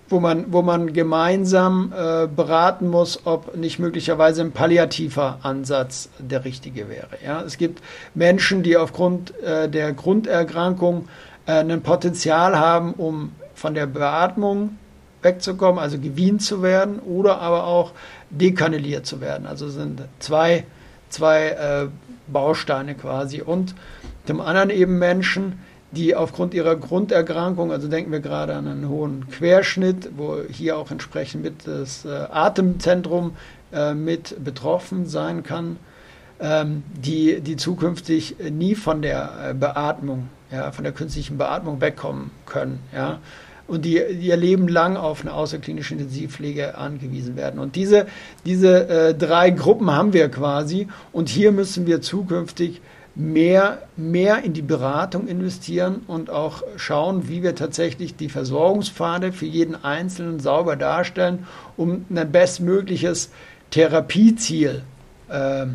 wo 0.10 0.20
man, 0.20 0.52
wo 0.52 0.64
man 0.64 0.92
gemeinsam 0.92 1.94
äh, 1.96 2.26
beraten 2.26 2.88
muss, 2.88 3.28
ob 3.28 3.56
nicht 3.56 3.78
möglicherweise 3.78 4.42
ein 4.42 4.54
palliativer 4.54 5.38
Ansatz 5.44 6.10
der 6.18 6.46
richtige 6.46 6.90
wäre. 6.90 7.10
Ja? 7.24 7.44
Es 7.44 7.60
gibt 7.60 7.84
Menschen, 8.16 8.64
die 8.64 8.76
aufgrund 8.76 9.40
äh, 9.44 9.70
der 9.70 9.94
Grunderkrankung 9.94 11.08
äh, 11.46 11.60
ein 11.60 11.82
Potenzial 11.84 12.58
haben, 12.58 12.94
um 12.94 13.34
von 13.54 13.76
der 13.76 13.86
Beatmung 13.86 14.78
wegzukommen, 15.22 15.80
also 15.80 16.00
gewient 16.00 16.42
zu 16.42 16.64
werden 16.64 16.98
oder 16.98 17.40
aber 17.40 17.68
auch 17.68 17.92
dekanaliert 18.32 19.06
zu 19.06 19.22
werden. 19.22 19.46
Also 19.46 19.70
sind 19.70 20.02
zwei, 20.18 20.66
zwei 21.10 21.50
äh, 21.50 21.88
Bausteine 22.28 22.96
quasi. 22.96 23.42
Und 23.42 23.76
zum 24.26 24.42
anderen 24.42 24.70
eben 24.70 25.00
Menschen, 25.00 25.60
die 25.92 26.16
aufgrund 26.16 26.54
ihrer 26.54 26.76
Grunderkrankung, 26.76 27.72
also 27.72 27.88
denken 27.88 28.12
wir 28.12 28.20
gerade 28.20 28.56
an 28.56 28.68
einen 28.68 28.90
hohen 28.90 29.30
Querschnitt, 29.30 30.10
wo 30.18 30.38
hier 30.50 30.78
auch 30.78 30.92
entsprechend 30.92 31.44
mit 31.44 31.68
das 31.68 32.06
äh, 32.06 32.10
Atemzentrum 32.10 33.36
äh, 33.72 33.94
mit 33.94 34.44
betroffen 34.44 35.06
sein 35.06 35.44
kann, 35.44 35.78
ähm, 36.40 36.84
die, 36.94 37.40
die 37.40 37.56
zukünftig 37.56 38.36
nie 38.52 38.76
von 38.76 39.02
der 39.02 39.52
äh, 39.52 39.54
Beatmung 39.54 40.30
ja, 40.52 40.72
von 40.72 40.84
der 40.84 40.94
künstlichen 40.94 41.38
Beatmung 41.38 41.82
wegkommen 41.82 42.32
können, 42.46 42.80
ja, 42.94 43.20
und 43.68 43.86
die, 43.86 43.98
ihr 43.98 44.38
Leben 44.38 44.68
lang 44.68 44.98
auf 44.98 45.22
eine 45.22 45.34
außerklinische 45.34 45.96
Intensivpflege 45.96 46.78
angewiesen 46.78 47.36
werden. 47.36 47.60
Und 47.60 47.76
diese, 47.76 48.08
diese 48.46 48.88
äh, 48.88 49.14
drei 49.16 49.50
Gruppen 49.50 49.92
haben 49.92 50.14
wir 50.14 50.30
quasi 50.30 50.88
und 51.12 51.30
hier 51.30 51.52
müssen 51.52 51.88
wir 51.88 52.02
zukünftig 52.02 52.82
mehr, 53.16 53.84
mehr 53.96 54.44
in 54.44 54.54
die 54.54 54.62
Beratung 54.62 55.28
investieren 55.28 56.02
und 56.08 56.30
auch 56.30 56.64
schauen, 56.76 57.30
wie 57.30 57.42
wir 57.42 57.56
tatsächlich 57.56 58.16
die 58.16 58.30
Versorgungspfade 58.30 59.32
für 59.32 59.46
jeden 59.46 59.84
Einzelnen 59.84 60.40
sauber 60.40 60.76
darstellen, 60.76 61.48
um 61.78 62.06
ein 62.14 62.32
bestmögliches 62.32 63.32
Therapieziel 63.72 64.84
äh, 65.30 65.66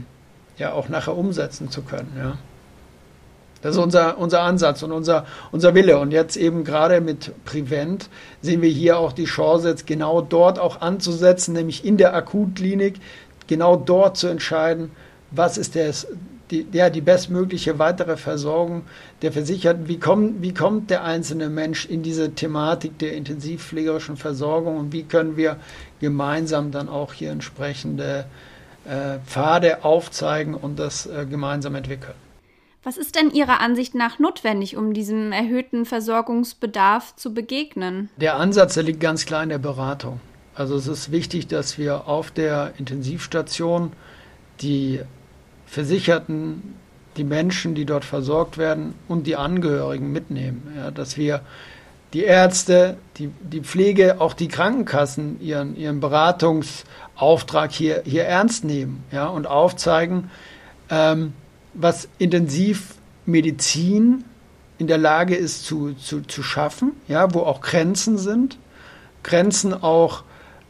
ja 0.59 0.73
auch 0.73 0.89
nachher 0.89 1.17
umsetzen 1.17 1.71
zu 1.71 1.83
können. 1.83 2.13
Ja. 2.17 2.39
Das 3.63 3.77
ist 3.77 3.83
unser, 3.83 4.19
unser 4.19 4.43
Ansatz 4.43 4.83
und 4.83 4.93
unser, 4.93 5.27
unser 5.53 5.75
Wille. 5.75 5.99
Und 5.99 6.13
jetzt 6.13 6.37
eben 6.37 6.65
gerade 6.65 7.01
mit 7.01 7.33
Prevent 7.45 8.09
sehen 8.41 8.63
wir 8.63 8.71
hier 8.71 8.99
auch 8.99 9.13
die 9.13 9.27
Chance, 9.27 9.69
jetzt 9.69 9.87
genau 9.87 10.23
dort 10.23 10.59
auch 10.59 10.81
anzusetzen, 10.81 11.53
nämlich 11.55 11.85
in 11.85 11.97
der 11.97 12.15
Akutklinik, 12.15 13.01
genau 13.47 13.77
dort 13.77 14.17
zu 14.17 14.29
entscheiden, 14.29 14.91
was 15.31 15.59
ist 15.59 15.77
das, 15.77 16.07
die, 16.51 16.67
ja, 16.73 16.91
die 16.91 17.01
bestmögliche 17.01 17.79
weitere 17.79 18.17
Versorgung 18.17 18.83
der 19.23 19.33
Versicherten. 19.33 19.89
Wie, 19.89 19.99
kommt, 19.99 20.43
wie 20.43 20.55
kommt 20.55 20.91
der 20.91 21.05
einzelne 21.05 21.49
Mensch 21.49 21.87
in 21.87 22.03
diese 22.03 22.33
Thematik 22.33 22.99
der 22.99 23.15
intensivpflegerischen 23.15 24.17
Versorgung 24.17 24.77
und 24.79 24.93
wie 24.93 25.05
können 25.05 25.37
wir 25.37 25.57
gemeinsam 26.01 26.71
dann 26.71 26.89
auch 26.89 27.13
hier 27.13 27.31
entsprechende 27.31 28.25
äh, 28.87 29.19
Pfade 29.27 29.85
aufzeigen 29.85 30.55
und 30.55 30.79
das 30.79 31.07
äh, 31.07 31.27
gemeinsam 31.27 31.75
entwickeln? 31.75 32.30
Was 32.83 32.97
ist 32.97 33.15
denn 33.15 33.31
Ihrer 33.31 33.61
Ansicht 33.61 33.95
nach 33.95 34.19
notwendig, 34.19 34.77
um 34.77 34.95
diesem 34.95 35.33
erhöhten 35.33 35.85
Versorgungsbedarf 35.85 37.15
zu 37.15 37.35
begegnen? 37.35 38.09
Der 38.17 38.37
Ansatz 38.37 38.75
der 38.75 38.85
liegt 38.85 39.01
ganz 39.01 39.27
klar 39.27 39.43
in 39.43 39.51
der 39.51 39.59
Beratung. 39.59 40.21
Also 40.55 40.77
es 40.77 40.87
ist 40.87 41.13
wichtig, 41.13 41.47
dass 41.47 41.77
wir 41.77 42.09
auf 42.09 42.31
der 42.31 42.73
Intensivstation 42.79 43.93
die 44.63 45.01
Versicherten, 45.67 46.75
die 47.19 47.25
Menschen, 47.25 47.75
die 47.75 47.85
dort 47.85 48.05
versorgt 48.05 48.57
werden 48.57 48.95
und 49.09 49.27
die 49.27 49.37
Angehörigen 49.37 50.11
mitnehmen. 50.11 50.73
Ja, 50.77 50.91
dass 50.91 51.19
wir 51.19 51.43
die 52.15 52.25
Ärzte, 52.25 52.97
die, 53.19 53.29
die 53.43 53.61
Pflege, 53.61 54.21
auch 54.21 54.33
die 54.33 54.49
Krankenkassen 54.49 55.41
ihren, 55.41 55.77
ihren 55.77 56.01
Beratungsauftrag 56.01 57.73
hier, 57.73 58.03
hier 58.05 58.25
ernst 58.25 58.65
nehmen 58.65 59.05
ja, 59.13 59.27
und 59.27 59.47
aufzeigen, 59.47 60.31
ähm, 60.89 61.35
was 61.75 62.09
Intensivmedizin 62.19 64.25
in 64.79 64.87
der 64.87 64.99
Lage 64.99 65.37
ist 65.37 65.67
zu, 65.67 65.93
zu, 65.95 66.23
zu 66.23 66.43
schaffen, 66.43 66.93
ja, 67.07 67.33
wo 67.35 67.41
auch 67.41 67.61
Grenzen 67.61 68.17
sind. 68.19 68.59
Grenzen 69.23 69.75
auch 69.75 70.23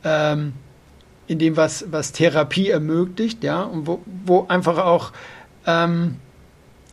ähm, 0.03 0.55
in 1.29 1.39
dem, 1.39 1.57
was, 1.57 1.85
was 1.93 2.11
Therapie 2.11 2.71
ermöglicht, 2.71 3.45
ja, 3.45 3.63
und 3.63 3.87
wo, 3.87 4.01
wo 4.27 4.47
einfach 4.49 4.79
auch 4.79 5.13
ähm, 5.67 6.17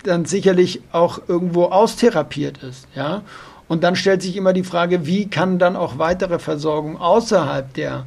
dann 0.03 0.25
sicherlich 0.25 0.81
auch 0.91 1.19
irgendwo 1.27 1.65
austherapiert 1.65 2.61
ist, 2.61 2.87
ja. 2.95 3.23
Und 3.67 3.83
dann 3.83 3.95
stellt 3.95 4.21
sich 4.21 4.37
immer 4.37 4.53
die 4.53 4.63
Frage, 4.63 5.05
wie 5.05 5.27
kann 5.27 5.59
dann 5.59 5.75
auch 5.75 5.97
weitere 5.97 6.39
Versorgung 6.39 6.97
außerhalb 6.97 7.73
der 7.73 8.05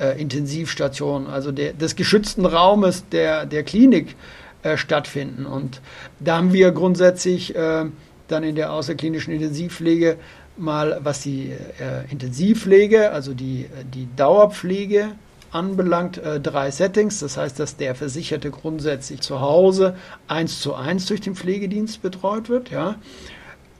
äh, 0.00 0.20
Intensivstation, 0.20 1.28
also 1.28 1.52
der, 1.52 1.74
des 1.74 1.94
geschützten 1.94 2.44
Raumes 2.44 3.08
der, 3.10 3.46
der 3.46 3.62
Klinik 3.62 4.16
äh, 4.66 4.76
stattfinden. 4.76 5.46
Und 5.46 5.80
da 6.18 6.38
haben 6.38 6.52
wir 6.52 6.72
grundsätzlich 6.72 7.54
äh, 7.54 7.84
dann 8.28 8.42
in 8.42 8.56
der 8.56 8.72
außerklinischen 8.72 9.32
Intensivpflege 9.32 10.16
mal, 10.56 10.98
was 11.02 11.22
die 11.22 11.52
äh, 11.52 12.10
Intensivpflege, 12.10 13.12
also 13.12 13.32
die, 13.32 13.66
die 13.94 14.08
Dauerpflege 14.16 15.12
anbelangt, 15.52 16.18
äh, 16.18 16.40
drei 16.40 16.70
Settings. 16.70 17.20
Das 17.20 17.36
heißt, 17.36 17.60
dass 17.60 17.76
der 17.76 17.94
Versicherte 17.94 18.50
grundsätzlich 18.50 19.20
zu 19.20 19.40
Hause 19.40 19.96
eins 20.26 20.60
zu 20.60 20.74
eins 20.74 21.06
durch 21.06 21.20
den 21.20 21.36
Pflegedienst 21.36 22.02
betreut 22.02 22.48
wird, 22.48 22.70
ja. 22.70 22.96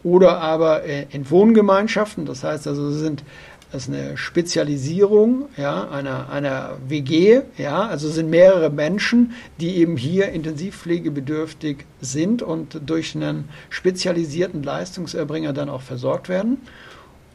Oder 0.05 0.40
aber 0.40 0.85
äh, 0.85 1.07
in 1.11 1.28
Wohngemeinschaften. 1.28 2.26
Das 2.26 2.45
heißt 2.45 2.69
also, 2.69 2.90
sind 2.93 3.25
das 3.73 3.89
ist 3.89 3.95
eine 3.95 4.17
Spezialisierung 4.17 5.49
ja, 5.57 5.89
einer, 5.91 6.31
einer 6.31 6.79
WG. 6.87 7.43
Ja, 7.59 7.87
also 7.87 8.09
sind 8.09 8.31
mehrere 8.31 8.71
Menschen, 8.71 9.35
die 9.61 9.77
eben 9.77 9.97
hier 9.97 10.29
intensivpflegebedürftig 10.29 11.79
sind 12.01 12.43
und 12.43 12.81
durch 12.87 13.17
einen 13.17 13.49
spezialisierten 13.69 14.63
Leistungserbringer 14.63 15.53
dann 15.53 15.69
auch 15.69 15.83
versorgt 15.83 16.29
werden. 16.29 16.59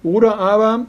Oder 0.04 0.40
aber 0.40 0.86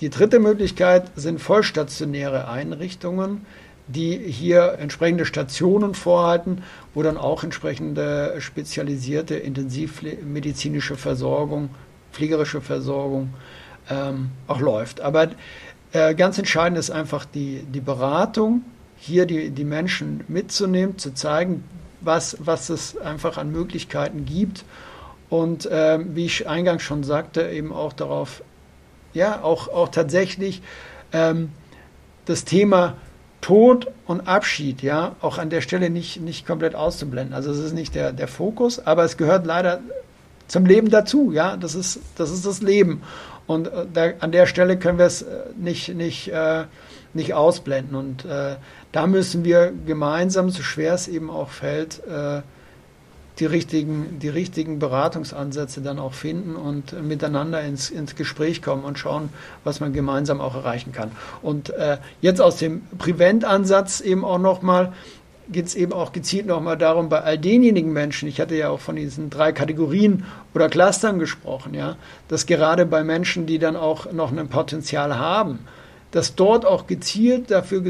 die 0.00 0.10
dritte 0.10 0.40
Möglichkeit 0.40 1.10
sind 1.14 1.40
vollstationäre 1.40 2.48
Einrichtungen, 2.48 3.46
die 3.88 4.16
hier 4.16 4.76
entsprechende 4.80 5.26
Stationen 5.26 5.94
vorhalten, 5.94 6.62
wo 6.94 7.02
dann 7.02 7.16
auch 7.16 7.44
entsprechende 7.44 8.34
spezialisierte 8.40 9.36
intensivmedizinische 9.36 10.96
Versorgung, 10.96 11.70
pflegerische 12.12 12.60
Versorgung 12.60 13.34
ähm, 13.90 14.30
auch 14.46 14.60
läuft. 14.60 15.00
Aber 15.00 15.28
äh, 15.92 16.14
ganz 16.14 16.38
entscheidend 16.38 16.78
ist 16.78 16.90
einfach 16.90 17.24
die, 17.24 17.62
die 17.62 17.80
Beratung, 17.80 18.62
hier 18.96 19.26
die, 19.26 19.50
die 19.50 19.64
Menschen 19.64 20.24
mitzunehmen, 20.28 20.98
zu 20.98 21.14
zeigen, 21.14 21.64
was, 22.00 22.36
was 22.40 22.70
es 22.70 22.96
einfach 22.98 23.36
an 23.36 23.50
Möglichkeiten 23.50 24.24
gibt 24.24 24.64
und 25.28 25.66
äh, 25.66 25.98
wie 26.02 26.26
ich 26.26 26.48
eingangs 26.48 26.82
schon 26.82 27.04
sagte, 27.04 27.48
eben 27.48 27.72
auch 27.72 27.92
darauf, 27.92 28.42
ja, 29.12 29.42
auch, 29.42 29.68
auch 29.68 29.88
tatsächlich 29.88 30.62
ähm, 31.12 31.50
das 32.26 32.44
Thema 32.44 32.96
Tod 33.40 33.86
und 34.06 34.26
Abschied, 34.26 34.82
ja, 34.82 35.14
auch 35.20 35.38
an 35.38 35.50
der 35.50 35.60
Stelle 35.60 35.88
nicht, 35.90 36.20
nicht 36.20 36.46
komplett 36.46 36.74
auszublenden. 36.74 37.34
Also 37.34 37.52
es 37.52 37.58
ist 37.58 37.74
nicht 37.74 37.94
der, 37.94 38.12
der 38.12 38.28
Fokus, 38.28 38.84
aber 38.84 39.04
es 39.04 39.16
gehört 39.16 39.46
leider 39.46 39.80
zum 40.48 40.66
Leben 40.66 40.90
dazu, 40.90 41.32
ja, 41.32 41.56
das 41.56 41.74
ist 41.74 42.00
das, 42.16 42.30
ist 42.30 42.46
das 42.46 42.62
Leben. 42.62 43.02
Und 43.46 43.68
äh, 43.68 43.86
da, 43.92 44.12
an 44.20 44.32
der 44.32 44.46
Stelle 44.46 44.78
können 44.78 44.98
wir 44.98 45.06
es 45.06 45.22
äh, 45.22 45.44
nicht, 45.56 45.94
nicht, 45.94 46.28
äh, 46.28 46.64
nicht 47.14 47.34
ausblenden. 47.34 47.96
Und 47.96 48.24
äh, 48.24 48.56
da 48.92 49.06
müssen 49.06 49.44
wir 49.44 49.72
gemeinsam, 49.86 50.50
so 50.50 50.62
schwer 50.62 50.94
es 50.94 51.08
eben 51.08 51.30
auch 51.30 51.50
fällt, 51.50 52.00
äh, 52.06 52.42
die 53.38 53.46
richtigen, 53.46 54.18
die 54.18 54.30
richtigen 54.30 54.78
Beratungsansätze 54.78 55.82
dann 55.82 55.98
auch 55.98 56.14
finden 56.14 56.56
und 56.56 57.00
miteinander 57.02 57.60
ins, 57.60 57.90
ins 57.90 58.16
Gespräch 58.16 58.62
kommen 58.62 58.82
und 58.82 58.98
schauen, 58.98 59.28
was 59.62 59.80
man 59.80 59.92
gemeinsam 59.92 60.40
auch 60.40 60.54
erreichen 60.54 60.92
kann. 60.92 61.10
Und 61.42 61.70
äh, 61.70 61.98
jetzt 62.22 62.40
aus 62.40 62.56
dem 62.56 62.82
Prevent-Ansatz 62.98 64.00
eben 64.00 64.24
auch 64.24 64.38
nochmal, 64.38 64.94
geht 65.50 65.66
es 65.66 65.74
eben 65.74 65.92
auch 65.92 66.12
gezielt 66.12 66.46
nochmal 66.46 66.76
darum, 66.76 67.08
bei 67.08 67.20
all 67.20 67.38
denjenigen 67.38 67.92
Menschen, 67.92 68.28
ich 68.28 68.40
hatte 68.40 68.56
ja 68.56 68.70
auch 68.70 68.80
von 68.80 68.96
diesen 68.96 69.30
drei 69.30 69.52
Kategorien 69.52 70.24
oder 70.54 70.68
Clustern 70.68 71.18
gesprochen, 71.18 71.74
ja, 71.74 71.96
dass 72.28 72.46
gerade 72.46 72.86
bei 72.86 73.04
Menschen, 73.04 73.46
die 73.46 73.58
dann 73.58 73.76
auch 73.76 74.12
noch 74.12 74.36
ein 74.36 74.48
Potenzial 74.48 75.18
haben, 75.18 75.60
dass 76.12 76.34
dort 76.34 76.64
auch 76.64 76.86
gezielt 76.86 77.50
dafür, 77.50 77.82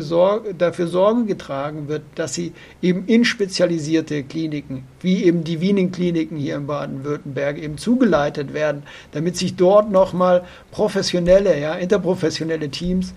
dafür 0.58 0.86
Sorge 0.88 1.24
getragen 1.26 1.88
wird, 1.88 2.02
dass 2.14 2.34
sie 2.34 2.52
eben 2.82 3.06
in 3.06 3.24
spezialisierte 3.24 4.24
Kliniken, 4.24 4.84
wie 5.00 5.24
eben 5.24 5.44
die 5.44 5.60
Wiening-Kliniken 5.60 6.36
hier 6.36 6.56
in 6.56 6.66
Baden-Württemberg, 6.66 7.58
eben 7.58 7.78
zugeleitet 7.78 8.52
werden, 8.52 8.82
damit 9.12 9.36
sich 9.36 9.54
dort 9.56 9.90
nochmal 9.90 10.44
professionelle, 10.72 11.60
ja, 11.60 11.74
interprofessionelle 11.74 12.68
Teams 12.68 13.14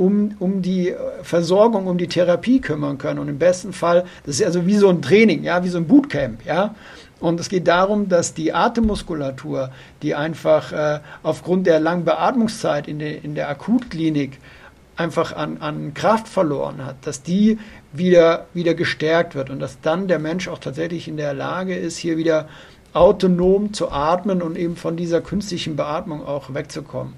um, 0.00 0.34
um 0.38 0.62
die 0.62 0.94
Versorgung, 1.22 1.86
um 1.86 1.98
die 1.98 2.08
Therapie 2.08 2.62
kümmern 2.62 2.96
können. 2.96 3.18
Und 3.18 3.28
im 3.28 3.38
besten 3.38 3.74
Fall, 3.74 4.06
das 4.24 4.36
ist 4.36 4.46
also 4.46 4.64
wie 4.64 4.76
so 4.76 4.88
ein 4.88 5.02
Training, 5.02 5.44
ja, 5.44 5.62
wie 5.62 5.68
so 5.68 5.76
ein 5.76 5.86
Bootcamp, 5.86 6.46
ja. 6.46 6.74
Und 7.20 7.38
es 7.38 7.50
geht 7.50 7.68
darum, 7.68 8.08
dass 8.08 8.32
die 8.32 8.54
Atemmuskulatur, 8.54 9.68
die 10.00 10.14
einfach 10.14 10.72
äh, 10.72 11.00
aufgrund 11.22 11.66
der 11.66 11.80
langen 11.80 12.06
Beatmungszeit 12.06 12.88
in, 12.88 12.98
de, 12.98 13.18
in 13.22 13.34
der 13.34 13.50
Akutklinik 13.50 14.38
einfach 14.96 15.36
an, 15.36 15.58
an 15.58 15.92
Kraft 15.92 16.28
verloren 16.28 16.82
hat, 16.82 16.96
dass 17.02 17.22
die 17.22 17.58
wieder, 17.92 18.46
wieder 18.54 18.72
gestärkt 18.72 19.34
wird 19.34 19.50
und 19.50 19.58
dass 19.58 19.82
dann 19.82 20.08
der 20.08 20.18
Mensch 20.18 20.48
auch 20.48 20.60
tatsächlich 20.60 21.08
in 21.08 21.18
der 21.18 21.34
Lage 21.34 21.76
ist, 21.76 21.98
hier 21.98 22.16
wieder 22.16 22.48
autonom 22.94 23.74
zu 23.74 23.90
atmen 23.92 24.40
und 24.40 24.56
eben 24.56 24.76
von 24.76 24.96
dieser 24.96 25.20
künstlichen 25.20 25.76
Beatmung 25.76 26.26
auch 26.26 26.54
wegzukommen. 26.54 27.12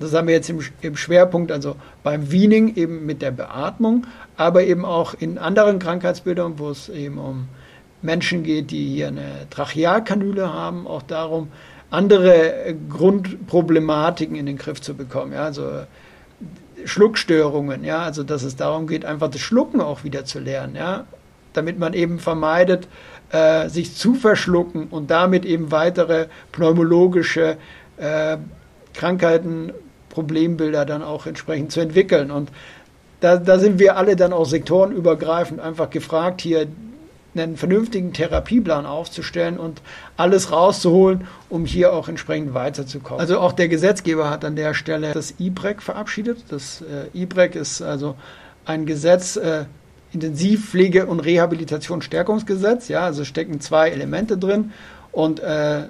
Das 0.00 0.14
haben 0.14 0.28
wir 0.28 0.34
jetzt 0.34 0.48
im, 0.48 0.60
im 0.80 0.96
Schwerpunkt, 0.96 1.52
also 1.52 1.76
beim 2.02 2.32
Weaning 2.32 2.74
eben 2.74 3.04
mit 3.04 3.20
der 3.20 3.30
Beatmung, 3.30 4.06
aber 4.36 4.64
eben 4.64 4.84
auch 4.86 5.14
in 5.14 5.36
anderen 5.38 5.78
Krankheitsbildern, 5.78 6.58
wo 6.58 6.70
es 6.70 6.88
eben 6.88 7.18
um 7.18 7.48
Menschen 8.02 8.42
geht, 8.42 8.70
die 8.70 8.88
hier 8.88 9.08
eine 9.08 9.46
Trachealkanüle 9.50 10.52
haben, 10.52 10.86
auch 10.86 11.02
darum, 11.02 11.48
andere 11.90 12.74
Grundproblematiken 12.88 14.36
in 14.36 14.46
den 14.46 14.56
Griff 14.56 14.80
zu 14.80 14.94
bekommen. 14.94 15.32
Ja, 15.32 15.44
also 15.44 15.82
Schluckstörungen, 16.84 17.84
ja, 17.84 17.98
also 17.98 18.22
dass 18.22 18.42
es 18.42 18.56
darum 18.56 18.86
geht, 18.86 19.04
einfach 19.04 19.28
das 19.28 19.42
Schlucken 19.42 19.82
auch 19.82 20.02
wieder 20.02 20.24
zu 20.24 20.38
lernen, 20.38 20.76
ja, 20.76 21.04
damit 21.52 21.78
man 21.78 21.92
eben 21.92 22.18
vermeidet, 22.20 22.88
äh, 23.32 23.68
sich 23.68 23.94
zu 23.94 24.14
verschlucken 24.14 24.86
und 24.86 25.10
damit 25.10 25.44
eben 25.44 25.70
weitere 25.70 26.28
pneumologische 26.52 27.58
äh, 27.98 28.38
Krankheiten 28.94 29.72
Problembilder 30.20 30.84
dann 30.84 31.02
auch 31.02 31.26
entsprechend 31.26 31.72
zu 31.72 31.80
entwickeln. 31.80 32.30
Und 32.30 32.50
da, 33.20 33.36
da 33.36 33.58
sind 33.58 33.78
wir 33.78 33.96
alle 33.96 34.16
dann 34.16 34.32
auch 34.32 34.46
sektorenübergreifend 34.46 35.60
einfach 35.60 35.90
gefragt, 35.90 36.40
hier 36.42 36.66
einen 37.34 37.56
vernünftigen 37.56 38.12
Therapieplan 38.12 38.86
aufzustellen 38.86 39.58
und 39.58 39.82
alles 40.16 40.50
rauszuholen, 40.50 41.26
um 41.48 41.64
hier 41.64 41.92
auch 41.92 42.08
entsprechend 42.08 42.54
weiterzukommen. 42.54 43.20
Also 43.20 43.38
auch 43.38 43.52
der 43.52 43.68
Gesetzgeber 43.68 44.30
hat 44.30 44.44
an 44.44 44.56
der 44.56 44.74
Stelle 44.74 45.12
das 45.12 45.34
IBREC 45.38 45.80
verabschiedet. 45.80 46.44
Das 46.48 46.82
äh, 46.82 47.16
IBREC 47.16 47.54
ist 47.54 47.82
also 47.82 48.16
ein 48.64 48.84
Gesetz, 48.84 49.36
äh, 49.36 49.64
Intensivpflege- 50.12 51.04
und 51.04 51.20
Rehabilitationsstärkungsgesetz. 51.20 52.88
Ja, 52.88 53.02
also 53.04 53.24
stecken 53.24 53.60
zwei 53.60 53.90
Elemente 53.90 54.36
drin. 54.36 54.72
Und 55.12 55.40
äh, 55.40 55.84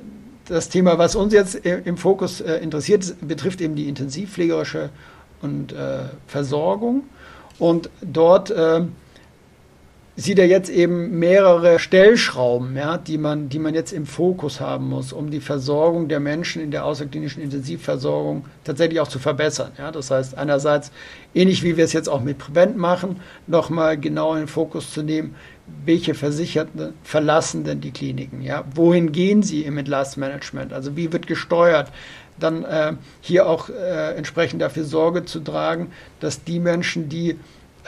das 0.51 0.69
Thema, 0.69 0.99
was 0.99 1.15
uns 1.15 1.33
jetzt 1.33 1.55
im 1.55 1.97
Fokus 1.97 2.41
äh, 2.41 2.57
interessiert, 2.57 3.15
betrifft 3.21 3.61
eben 3.61 3.77
die 3.77 3.89
intensivpflegerische 3.89 4.91
und 5.43 5.73
äh, 5.73 6.01
Versorgung. 6.27 7.05
Und 7.59 7.89
dort 8.03 8.51
äh, 8.51 8.83
sieht 10.17 10.39
er 10.39 10.47
jetzt 10.47 10.69
eben 10.69 11.19
mehrere 11.19 11.79
Stellschrauben, 11.79 12.77
ja, 12.77 12.99
die, 12.99 13.17
man, 13.17 13.49
die 13.49 13.59
man 13.59 13.75
jetzt 13.75 13.93
im 13.93 14.07
Fokus 14.07 14.61
haben 14.61 14.89
muss, 14.89 15.13
um 15.13 15.31
die 15.31 15.41
Versorgung 15.41 16.09
der 16.09 16.21
Menschen 16.21 16.61
in 16.61 16.71
der 16.71 16.85
außerklinischen 16.85 17.43
Intensivversorgung 17.43 18.45
tatsächlich 18.65 19.01
auch 19.01 19.09
zu 19.09 19.19
verbessern. 19.19 19.73
Ja. 19.79 19.93
Das 19.93 20.11
heißt, 20.11 20.37
einerseits, 20.37 20.91
ähnlich 21.35 21.63
wie 21.63 21.77
wir 21.77 21.85
es 21.85 21.93
jetzt 21.93 22.09
auch 22.09 22.23
mit 22.23 22.39
Prevent 22.39 22.77
machen, 22.77 23.21
nochmal 23.47 23.99
genau 23.99 24.35
in 24.35 24.41
den 24.41 24.49
Fokus 24.49 24.93
zu 24.93 25.03
nehmen, 25.03 25.35
welche 25.85 26.15
Versicherten 26.15 26.95
verlassen 27.03 27.65
denn 27.65 27.81
die 27.81 27.91
Kliniken? 27.91 28.43
Ja? 28.43 28.65
Wohin 28.75 29.13
gehen 29.13 29.43
sie 29.43 29.65
im 29.65 29.79
Entlastmanagement? 29.79 30.73
Also 30.73 30.97
wie 30.97 31.13
wird 31.13 31.27
gesteuert? 31.27 31.91
Dann 32.39 32.65
äh, 32.65 32.95
hier 33.21 33.47
auch 33.47 33.69
äh, 33.69 34.15
entsprechend 34.15 34.63
dafür 34.63 34.85
Sorge 34.85 35.25
zu 35.25 35.41
tragen, 35.41 35.93
dass 36.21 36.45
die 36.45 36.59
Menschen, 36.59 37.09
die 37.09 37.37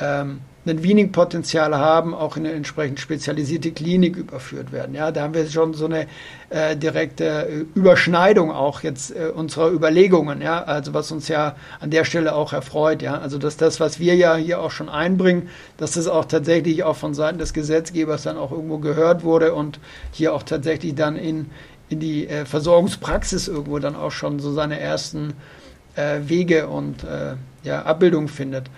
ähm, 0.00 0.40
ein 0.64 0.84
Weaning-Potenzial 0.84 1.76
haben, 1.76 2.14
auch 2.14 2.36
in 2.36 2.46
eine 2.46 2.54
entsprechend 2.54 3.00
spezialisierte 3.00 3.72
Klinik 3.72 4.16
überführt 4.16 4.70
werden. 4.70 4.94
Ja, 4.94 5.10
da 5.10 5.22
haben 5.22 5.34
wir 5.34 5.48
schon 5.48 5.74
so 5.74 5.86
eine 5.86 6.06
äh, 6.50 6.76
direkte 6.76 7.24
äh, 7.24 7.64
Überschneidung 7.74 8.52
auch 8.52 8.82
jetzt 8.82 9.10
äh, 9.10 9.30
unserer 9.34 9.70
Überlegungen. 9.70 10.40
Ja, 10.40 10.62
also 10.62 10.94
was 10.94 11.10
uns 11.10 11.26
ja 11.26 11.56
an 11.80 11.90
der 11.90 12.04
Stelle 12.04 12.34
auch 12.34 12.52
erfreut. 12.52 13.02
Ja, 13.02 13.18
also 13.18 13.38
dass 13.38 13.56
das, 13.56 13.80
was 13.80 13.98
wir 13.98 14.14
ja 14.14 14.36
hier 14.36 14.60
auch 14.60 14.70
schon 14.70 14.88
einbringen, 14.88 15.48
dass 15.78 15.92
das 15.92 16.06
auch 16.06 16.26
tatsächlich 16.26 16.84
auch 16.84 16.96
von 16.96 17.12
Seiten 17.12 17.38
des 17.38 17.52
Gesetzgebers 17.52 18.22
dann 18.22 18.36
auch 18.36 18.52
irgendwo 18.52 18.78
gehört 18.78 19.24
wurde 19.24 19.54
und 19.54 19.80
hier 20.12 20.32
auch 20.32 20.44
tatsächlich 20.44 20.94
dann 20.94 21.16
in 21.16 21.50
in 21.92 22.00
die 22.00 22.26
äh, 22.26 22.46
Versorgungspraxis 22.46 23.48
irgendwo 23.48 23.78
dann 23.78 23.94
auch 23.94 24.12
schon 24.12 24.38
so 24.38 24.52
seine 24.52 24.80
ersten 24.80 25.34
äh, 25.94 26.20
Wege 26.24 26.68
und 26.68 27.04
äh, 27.04 27.34
ja, 27.64 27.82
Abbildung 27.82 28.28
findet. 28.28 28.70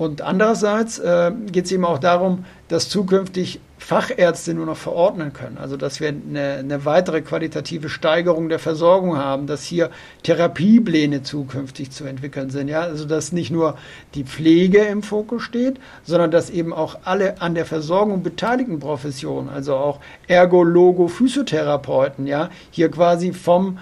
Und 0.00 0.22
andererseits 0.22 0.98
äh, 0.98 1.30
geht 1.52 1.66
es 1.66 1.72
eben 1.72 1.84
auch 1.84 1.98
darum, 1.98 2.46
dass 2.68 2.88
zukünftig 2.88 3.60
Fachärzte 3.76 4.54
nur 4.54 4.64
noch 4.64 4.78
verordnen 4.78 5.34
können. 5.34 5.58
Also 5.58 5.76
dass 5.76 6.00
wir 6.00 6.08
eine, 6.08 6.54
eine, 6.60 6.86
weitere 6.86 7.20
qualitative 7.20 7.90
Steigerung 7.90 8.48
der 8.48 8.58
Versorgung 8.58 9.18
haben, 9.18 9.46
dass 9.46 9.62
hier 9.62 9.90
Therapiepläne 10.22 11.22
zukünftig 11.22 11.90
zu 11.90 12.04
entwickeln 12.04 12.48
sind. 12.48 12.68
Ja? 12.68 12.80
Also 12.80 13.04
dass 13.04 13.32
nicht 13.32 13.50
nur 13.50 13.76
die 14.14 14.24
Pflege 14.24 14.78
im 14.78 15.02
Fokus 15.02 15.42
steht, 15.42 15.78
sondern 16.02 16.30
dass 16.30 16.48
eben 16.48 16.72
auch 16.72 17.00
alle 17.04 17.42
an 17.42 17.54
der 17.54 17.66
Versorgung 17.66 18.22
beteiligten 18.22 18.80
Professionen, 18.80 19.50
also 19.50 19.76
auch 19.76 20.00
Ergologo, 20.28 21.08
Physiotherapeuten, 21.08 22.26
ja, 22.26 22.48
hier 22.70 22.90
quasi 22.90 23.34
vom 23.34 23.76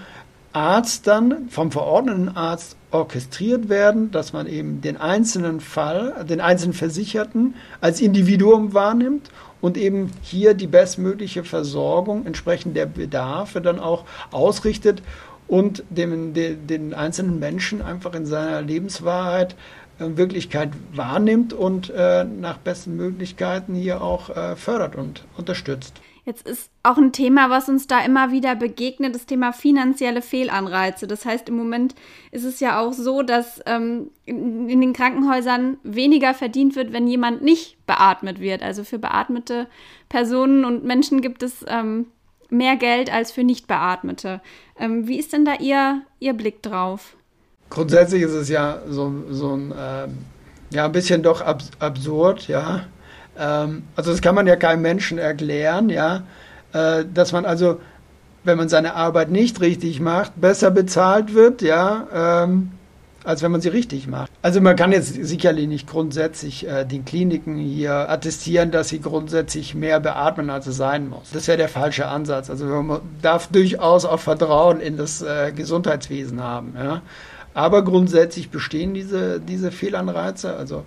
Arzt 0.51 1.07
dann, 1.07 1.47
vom 1.47 1.71
verordneten 1.71 2.27
Arzt 2.35 2.75
orchestriert 2.91 3.69
werden, 3.69 4.11
dass 4.11 4.33
man 4.33 4.47
eben 4.47 4.81
den 4.81 4.97
einzelnen 4.97 5.59
Fall, 5.59 6.25
den 6.27 6.41
einzelnen 6.41 6.73
Versicherten 6.73 7.55
als 7.81 8.01
Individuum 8.01 8.73
wahrnimmt 8.73 9.29
und 9.61 9.77
eben 9.77 10.11
hier 10.21 10.53
die 10.53 10.67
bestmögliche 10.67 11.43
Versorgung 11.43 12.25
entsprechend 12.25 12.75
der 12.75 12.85
Bedarfe 12.85 13.61
dann 13.61 13.79
auch 13.79 14.05
ausrichtet 14.31 15.03
und 15.47 15.83
dem, 15.89 16.33
den, 16.33 16.67
den 16.67 16.93
einzelnen 16.93 17.39
Menschen 17.39 17.81
einfach 17.81 18.13
in 18.13 18.25
seiner 18.25 18.61
Lebenswahrheit 18.61 19.55
äh, 19.99 20.17
Wirklichkeit 20.17 20.69
wahrnimmt 20.93 21.53
und 21.53 21.89
äh, 21.89 22.23
nach 22.23 22.57
besten 22.57 22.95
Möglichkeiten 22.95 23.75
hier 23.75 24.01
auch 24.01 24.29
äh, 24.29 24.55
fördert 24.55 24.95
und 24.95 25.25
unterstützt. 25.37 25.93
Jetzt 26.29 26.47
ist 26.47 26.69
auch 26.83 26.99
ein 26.99 27.11
Thema, 27.11 27.49
was 27.49 27.69
uns 27.69 27.87
da 27.87 28.05
immer 28.05 28.29
wieder 28.29 28.53
begegnet, 28.53 29.15
das 29.15 29.25
Thema 29.25 29.51
finanzielle 29.51 30.21
Fehlanreize. 30.21 31.07
Das 31.07 31.25
heißt, 31.25 31.49
im 31.49 31.55
Moment 31.55 31.95
ist 32.29 32.43
es 32.43 32.59
ja 32.59 32.79
auch 32.79 32.93
so, 32.93 33.23
dass 33.23 33.59
ähm, 33.65 34.11
in, 34.25 34.69
in 34.69 34.79
den 34.79 34.93
Krankenhäusern 34.93 35.77
weniger 35.81 36.35
verdient 36.35 36.75
wird, 36.75 36.93
wenn 36.93 37.07
jemand 37.07 37.41
nicht 37.41 37.83
beatmet 37.87 38.39
wird. 38.39 38.61
Also 38.61 38.83
für 38.83 38.99
beatmete 38.99 39.65
Personen 40.07 40.65
und 40.65 40.83
Menschen 40.83 41.21
gibt 41.21 41.41
es 41.41 41.65
ähm, 41.67 42.05
mehr 42.51 42.75
Geld 42.75 43.11
als 43.11 43.31
für 43.31 43.43
nicht 43.43 43.65
beatmete. 43.65 44.39
Ähm, 44.77 45.07
wie 45.07 45.17
ist 45.17 45.33
denn 45.33 45.45
da 45.45 45.55
Ihr, 45.55 46.03
Ihr 46.19 46.33
Blick 46.33 46.61
drauf? 46.61 47.17
Grundsätzlich 47.71 48.21
ist 48.21 48.33
es 48.33 48.49
ja 48.49 48.83
so, 48.87 49.11
so 49.31 49.55
ein, 49.55 49.71
äh, 49.71 50.07
ja, 50.75 50.85
ein 50.85 50.91
bisschen 50.91 51.23
doch 51.23 51.41
abs 51.41 51.71
absurd, 51.79 52.47
ja 52.47 52.85
ähm, 53.39 53.83
also 53.95 54.11
das 54.11 54.21
kann 54.21 54.35
man 54.35 54.47
ja 54.47 54.55
keinem 54.55 54.81
Menschen 54.81 55.17
erklären, 55.17 55.89
ja, 55.89 56.23
äh, 56.73 57.05
dass 57.11 57.31
man 57.31 57.45
also, 57.45 57.79
wenn 58.43 58.57
man 58.57 58.69
seine 58.69 58.95
Arbeit 58.95 59.31
nicht 59.31 59.61
richtig 59.61 59.99
macht, 59.99 60.39
besser 60.39 60.71
bezahlt 60.71 61.33
wird, 61.33 61.61
ja, 61.61 62.43
ähm, 62.43 62.71
als 63.23 63.41
wenn 63.43 63.51
man 63.51 63.61
sie 63.61 63.69
richtig 63.69 64.07
macht. 64.07 64.31
Also 64.41 64.61
man 64.61 64.75
kann 64.75 64.91
jetzt 64.91 65.13
sicherlich 65.13 65.67
nicht 65.67 65.87
grundsätzlich 65.87 66.67
äh, 66.67 66.85
den 66.85 67.05
Kliniken 67.05 67.57
hier 67.57 68.09
attestieren, 68.09 68.71
dass 68.71 68.89
sie 68.89 69.01
grundsätzlich 69.01 69.75
mehr 69.75 69.99
beatmen, 69.99 70.49
als 70.49 70.67
es 70.67 70.77
sein 70.77 71.09
muss. 71.09 71.31
Das 71.31 71.47
wäre 71.47 71.57
der 71.57 71.69
falsche 71.69 72.07
Ansatz. 72.07 72.49
Also 72.49 72.65
man 72.65 73.01
darf 73.21 73.47
durchaus 73.47 74.05
auch 74.05 74.19
Vertrauen 74.19 74.79
in 74.79 74.97
das 74.97 75.21
äh, 75.21 75.51
Gesundheitswesen 75.53 76.41
haben. 76.41 76.73
Ja. 76.77 77.01
Aber 77.53 77.83
grundsätzlich 77.83 78.51
bestehen 78.51 78.93
diese, 78.93 79.39
diese 79.41 79.71
Fehlanreize. 79.71 80.55
Also 80.55 80.85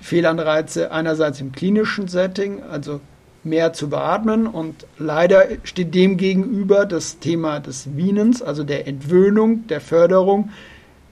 Fehlanreize 0.00 0.90
einerseits 0.90 1.40
im 1.40 1.52
klinischen 1.52 2.08
Setting, 2.08 2.62
also 2.62 3.00
mehr 3.42 3.72
zu 3.72 3.88
beatmen 3.88 4.46
und 4.46 4.86
leider 4.98 5.46
steht 5.64 5.94
dem 5.94 6.16
gegenüber 6.16 6.84
das 6.84 7.18
Thema 7.20 7.60
des 7.60 7.96
Wienens, 7.96 8.42
also 8.42 8.64
der 8.64 8.86
Entwöhnung, 8.86 9.66
der 9.68 9.80
Förderung, 9.80 10.50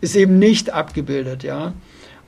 ist 0.01 0.15
eben 0.15 0.39
nicht 0.39 0.71
abgebildet, 0.71 1.43
ja. 1.43 1.73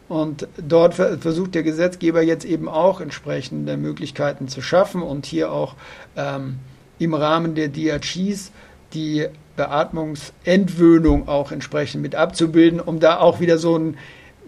Und 0.09 0.49
dort 0.57 0.94
versucht 0.94 1.55
der 1.55 1.62
Gesetzgeber 1.62 2.20
jetzt 2.20 2.44
eben 2.44 2.68
auch 2.68 3.01
entsprechende 3.01 3.77
Möglichkeiten 3.77 4.49
zu 4.49 4.61
schaffen 4.61 5.03
und 5.03 5.25
hier 5.25 5.53
auch 5.53 5.77
ähm, 6.16 6.57
im 6.99 7.14
Rahmen 7.14 7.55
der 7.55 7.68
DRGs 7.68 8.51
die 8.92 9.29
Beatmungsentwöhnung 9.57 11.29
auch 11.29 11.53
entsprechend 11.53 12.03
mit 12.03 12.16
abzubilden, 12.16 12.81
um 12.81 12.99
da 12.99 13.20
auch 13.20 13.38
wieder 13.38 13.57
so 13.57 13.79
ein 13.79 13.99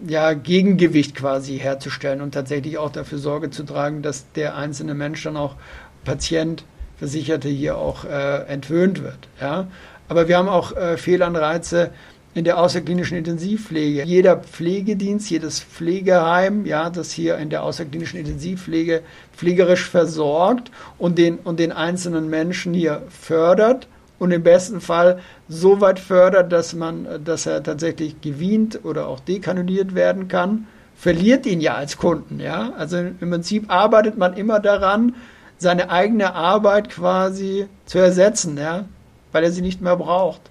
ja, 0.07 0.33
Gegengewicht 0.33 1.15
quasi 1.15 1.57
herzustellen 1.59 2.21
und 2.21 2.33
tatsächlich 2.33 2.77
auch 2.77 2.91
dafür 2.91 3.17
Sorge 3.17 3.49
zu 3.49 3.63
tragen, 3.63 4.01
dass 4.01 4.31
der 4.33 4.55
einzelne 4.55 4.93
Mensch 4.93 5.23
dann 5.23 5.37
auch 5.37 5.55
Patient, 6.03 6.65
Versicherte 6.97 7.49
hier 7.49 7.77
auch 7.77 8.05
äh, 8.05 8.43
entwöhnt 8.47 9.03
wird. 9.03 9.27
Ja? 9.41 9.67
Aber 10.07 10.27
wir 10.27 10.37
haben 10.37 10.49
auch 10.49 10.75
äh, 10.75 10.97
Fehlanreize 10.97 11.91
in 12.33 12.45
der 12.45 12.57
außerklinischen 12.57 13.17
Intensivpflege. 13.17 14.03
Jeder 14.03 14.37
Pflegedienst, 14.37 15.29
jedes 15.29 15.59
Pflegeheim, 15.59 16.65
ja, 16.65 16.89
das 16.89 17.11
hier 17.11 17.37
in 17.37 17.49
der 17.49 17.63
außerklinischen 17.63 18.19
Intensivpflege 18.19 19.03
pflegerisch 19.35 19.87
versorgt 19.87 20.71
und 20.97 21.17
den, 21.17 21.37
und 21.37 21.59
den 21.59 21.71
einzelnen 21.71 22.29
Menschen 22.29 22.73
hier 22.73 23.03
fördert, 23.09 23.87
und 24.19 24.31
im 24.31 24.43
besten 24.43 24.81
Fall 24.81 25.19
so 25.49 25.81
weit 25.81 25.99
fördert, 25.99 26.51
dass 26.51 26.73
man, 26.73 27.07
dass 27.23 27.45
er 27.45 27.63
tatsächlich 27.63 28.21
gewient 28.21 28.79
oder 28.83 29.07
auch 29.07 29.19
dekanuliert 29.19 29.95
werden 29.95 30.27
kann, 30.27 30.67
verliert 30.95 31.45
ihn 31.45 31.61
ja 31.61 31.75
als 31.75 31.97
Kunden, 31.97 32.39
ja. 32.39 32.73
Also 32.77 32.97
im 32.97 33.17
Prinzip 33.17 33.69
arbeitet 33.69 34.17
man 34.17 34.33
immer 34.35 34.59
daran, 34.59 35.15
seine 35.57 35.89
eigene 35.89 36.35
Arbeit 36.35 36.89
quasi 36.89 37.67
zu 37.85 37.99
ersetzen, 37.99 38.57
ja, 38.57 38.85
weil 39.31 39.43
er 39.43 39.51
sie 39.51 39.61
nicht 39.61 39.81
mehr 39.81 39.95
braucht. 39.95 40.41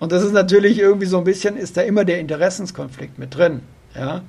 Und 0.00 0.12
das 0.12 0.22
ist 0.22 0.32
natürlich 0.32 0.78
irgendwie 0.78 1.06
so 1.06 1.18
ein 1.18 1.24
bisschen, 1.24 1.56
ist 1.56 1.76
da 1.76 1.82
immer 1.82 2.04
der 2.04 2.18
Interessenskonflikt 2.20 3.18
mit 3.18 3.36
drin, 3.36 3.60
ja. 3.94 4.22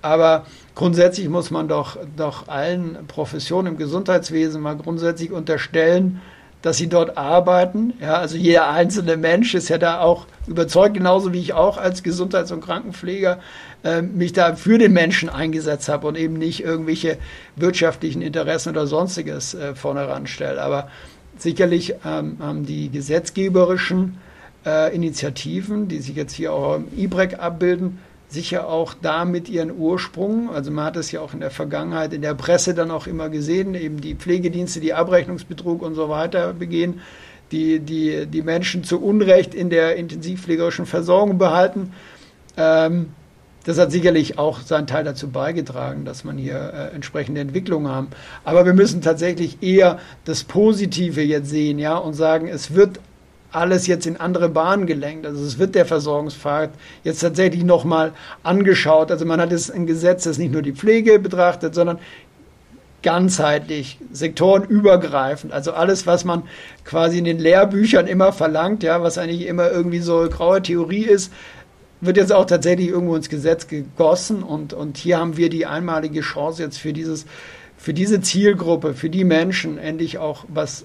Aber 0.00 0.46
grundsätzlich 0.74 1.28
muss 1.28 1.50
man 1.50 1.66
doch, 1.66 1.96
doch 2.16 2.46
allen 2.46 2.98
Professionen 3.08 3.72
im 3.72 3.78
Gesundheitswesen 3.78 4.62
mal 4.62 4.76
grundsätzlich 4.76 5.32
unterstellen, 5.32 6.20
dass 6.62 6.76
sie 6.76 6.88
dort 6.88 7.16
arbeiten. 7.16 7.94
Ja, 8.00 8.14
also 8.14 8.36
jeder 8.36 8.68
einzelne 8.68 9.16
Mensch 9.16 9.54
ist 9.54 9.68
ja 9.68 9.78
da 9.78 10.00
auch 10.00 10.26
überzeugt, 10.46 10.94
genauso 10.94 11.32
wie 11.32 11.40
ich 11.40 11.52
auch 11.52 11.78
als 11.78 12.02
Gesundheits- 12.02 12.52
und 12.52 12.60
Krankenpfleger 12.60 13.38
äh, 13.84 14.02
mich 14.02 14.32
da 14.32 14.56
für 14.56 14.78
den 14.78 14.92
Menschen 14.92 15.28
eingesetzt 15.28 15.88
habe 15.88 16.06
und 16.06 16.18
eben 16.18 16.34
nicht 16.34 16.64
irgendwelche 16.64 17.18
wirtschaftlichen 17.56 18.22
Interessen 18.22 18.70
oder 18.70 18.86
sonstiges 18.86 19.54
äh, 19.54 19.74
vorne 19.74 20.08
ranstelle. 20.08 20.60
Aber 20.60 20.88
sicherlich 21.36 21.94
ähm, 22.04 22.38
haben 22.40 22.66
die 22.66 22.90
gesetzgeberischen 22.90 24.18
äh, 24.66 24.94
Initiativen, 24.94 25.88
die 25.88 26.00
sich 26.00 26.16
jetzt 26.16 26.34
hier 26.34 26.52
auch 26.52 26.76
im 26.76 26.88
IBREC 26.96 27.38
abbilden, 27.38 27.98
sicher 28.28 28.68
auch 28.68 28.94
da 28.94 29.24
mit 29.24 29.48
ihren 29.48 29.76
Ursprung. 29.76 30.50
Also 30.50 30.70
man 30.70 30.84
hat 30.84 30.96
es 30.96 31.10
ja 31.10 31.20
auch 31.20 31.32
in 31.32 31.40
der 31.40 31.50
Vergangenheit 31.50 32.12
in 32.12 32.22
der 32.22 32.34
Presse 32.34 32.74
dann 32.74 32.90
auch 32.90 33.06
immer 33.06 33.30
gesehen, 33.30 33.74
eben 33.74 34.00
die 34.00 34.14
Pflegedienste, 34.14 34.80
die 34.80 34.94
Abrechnungsbetrug 34.94 35.82
und 35.82 35.94
so 35.94 36.08
weiter 36.08 36.52
begehen, 36.52 37.00
die 37.50 37.80
die, 37.80 38.26
die 38.26 38.42
Menschen 38.42 38.84
zu 38.84 39.02
Unrecht 39.02 39.54
in 39.54 39.70
der 39.70 39.96
intensivpflegerischen 39.96 40.84
Versorgung 40.84 41.38
behalten. 41.38 41.92
Ähm, 42.58 43.06
das 43.64 43.78
hat 43.78 43.92
sicherlich 43.92 44.38
auch 44.38 44.60
seinen 44.60 44.86
Teil 44.86 45.04
dazu 45.04 45.28
beigetragen, 45.28 46.04
dass 46.04 46.24
man 46.24 46.38
hier 46.38 46.56
äh, 46.72 46.94
entsprechende 46.94 47.40
Entwicklungen 47.40 47.92
haben. 47.92 48.08
Aber 48.44 48.64
wir 48.64 48.72
müssen 48.72 49.02
tatsächlich 49.02 49.62
eher 49.62 49.98
das 50.24 50.44
Positive 50.44 51.22
jetzt 51.22 51.50
sehen, 51.50 51.78
ja, 51.78 51.96
und 51.96 52.14
sagen, 52.14 52.48
es 52.48 52.74
wird 52.74 53.00
alles 53.50 53.86
jetzt 53.86 54.06
in 54.06 54.18
andere 54.18 54.48
Bahnen 54.48 54.86
gelenkt. 54.86 55.26
Also 55.26 55.44
es 55.44 55.58
wird 55.58 55.74
der 55.74 55.86
Versorgungspfad 55.86 56.70
jetzt 57.02 57.20
tatsächlich 57.20 57.64
nochmal 57.64 58.12
angeschaut. 58.42 59.10
Also 59.10 59.24
man 59.24 59.40
hat 59.40 59.50
jetzt 59.50 59.72
ein 59.72 59.86
Gesetz, 59.86 60.24
das 60.24 60.38
nicht 60.38 60.52
nur 60.52 60.62
die 60.62 60.72
Pflege 60.72 61.18
betrachtet, 61.18 61.74
sondern 61.74 61.98
ganzheitlich, 63.02 63.98
sektorenübergreifend. 64.12 65.52
Also 65.52 65.72
alles, 65.72 66.06
was 66.06 66.24
man 66.24 66.42
quasi 66.84 67.18
in 67.18 67.24
den 67.24 67.38
Lehrbüchern 67.38 68.06
immer 68.06 68.32
verlangt, 68.32 68.82
ja, 68.82 69.02
was 69.02 69.18
eigentlich 69.18 69.46
immer 69.46 69.70
irgendwie 69.70 70.00
so 70.00 70.28
graue 70.28 70.60
Theorie 70.60 71.04
ist, 71.04 71.32
wird 72.00 72.16
jetzt 72.16 72.32
auch 72.32 72.44
tatsächlich 72.44 72.88
irgendwo 72.88 73.16
ins 73.16 73.28
Gesetz 73.28 73.66
gegossen 73.66 74.42
und, 74.42 74.72
und 74.72 74.98
hier 74.98 75.18
haben 75.18 75.36
wir 75.36 75.48
die 75.48 75.66
einmalige 75.66 76.20
Chance 76.20 76.62
jetzt 76.62 76.78
für 76.78 76.92
dieses, 76.92 77.26
für 77.76 77.94
diese 77.94 78.20
Zielgruppe, 78.20 78.94
für 78.94 79.10
die 79.10 79.24
Menschen 79.24 79.78
endlich 79.78 80.18
auch 80.18 80.44
was 80.48 80.84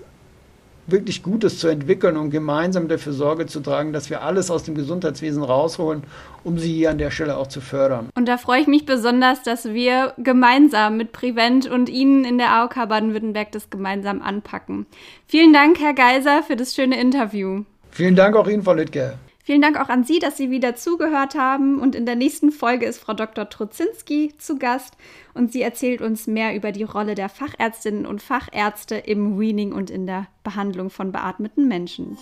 wirklich 0.87 1.23
Gutes 1.23 1.59
zu 1.59 1.67
entwickeln 1.67 2.17
und 2.17 2.29
gemeinsam 2.29 2.87
dafür 2.87 3.13
Sorge 3.13 3.45
zu 3.45 3.59
tragen, 3.59 3.93
dass 3.93 4.09
wir 4.09 4.21
alles 4.21 4.51
aus 4.51 4.63
dem 4.63 4.75
Gesundheitswesen 4.75 5.43
rausholen, 5.43 6.03
um 6.43 6.57
sie 6.57 6.73
hier 6.73 6.91
an 6.91 6.97
der 6.97 7.11
Stelle 7.11 7.37
auch 7.37 7.47
zu 7.47 7.61
fördern. 7.61 8.09
Und 8.15 8.27
da 8.27 8.37
freue 8.37 8.61
ich 8.61 8.67
mich 8.67 8.85
besonders, 8.85 9.43
dass 9.43 9.65
wir 9.65 10.13
gemeinsam 10.17 10.97
mit 10.97 11.11
Prevent 11.11 11.69
und 11.69 11.89
Ihnen 11.89 12.25
in 12.25 12.37
der 12.37 12.51
AOK 12.51 12.87
Baden-Württemberg 12.89 13.51
das 13.51 13.69
gemeinsam 13.69 14.21
anpacken. 14.21 14.85
Vielen 15.27 15.53
Dank, 15.53 15.79
Herr 15.79 15.93
Geiser, 15.93 16.43
für 16.43 16.55
das 16.55 16.75
schöne 16.75 16.99
Interview. 16.99 17.63
Vielen 17.91 18.15
Dank 18.15 18.35
auch 18.35 18.47
Ihnen, 18.47 18.63
Frau 18.63 18.73
Littke. 18.73 19.13
Vielen 19.45 19.61
Dank 19.61 19.77
auch 19.77 19.89
an 19.89 20.05
Sie, 20.05 20.19
dass 20.19 20.37
Sie 20.37 20.51
wieder 20.51 20.75
zugehört 20.75 21.35
haben. 21.35 21.79
Und 21.79 21.95
in 21.95 22.05
der 22.05 22.15
nächsten 22.15 22.51
Folge 22.51 22.85
ist 22.85 22.99
Frau 22.99 23.13
Dr. 23.13 23.49
Truzinski 23.49 24.33
zu 24.37 24.57
Gast 24.57 24.95
und 25.33 25.51
sie 25.51 25.61
erzählt 25.61 26.01
uns 26.01 26.27
mehr 26.27 26.55
über 26.55 26.71
die 26.71 26.83
Rolle 26.83 27.15
der 27.15 27.27
Fachärztinnen 27.27 28.05
und 28.05 28.21
Fachärzte 28.21 28.95
im 28.95 29.37
Weaning 29.39 29.73
und 29.73 29.89
in 29.89 30.05
der 30.05 30.27
Behandlung 30.43 30.89
von 30.89 31.11
beatmeten 31.11 31.67
Menschen. 31.67 32.17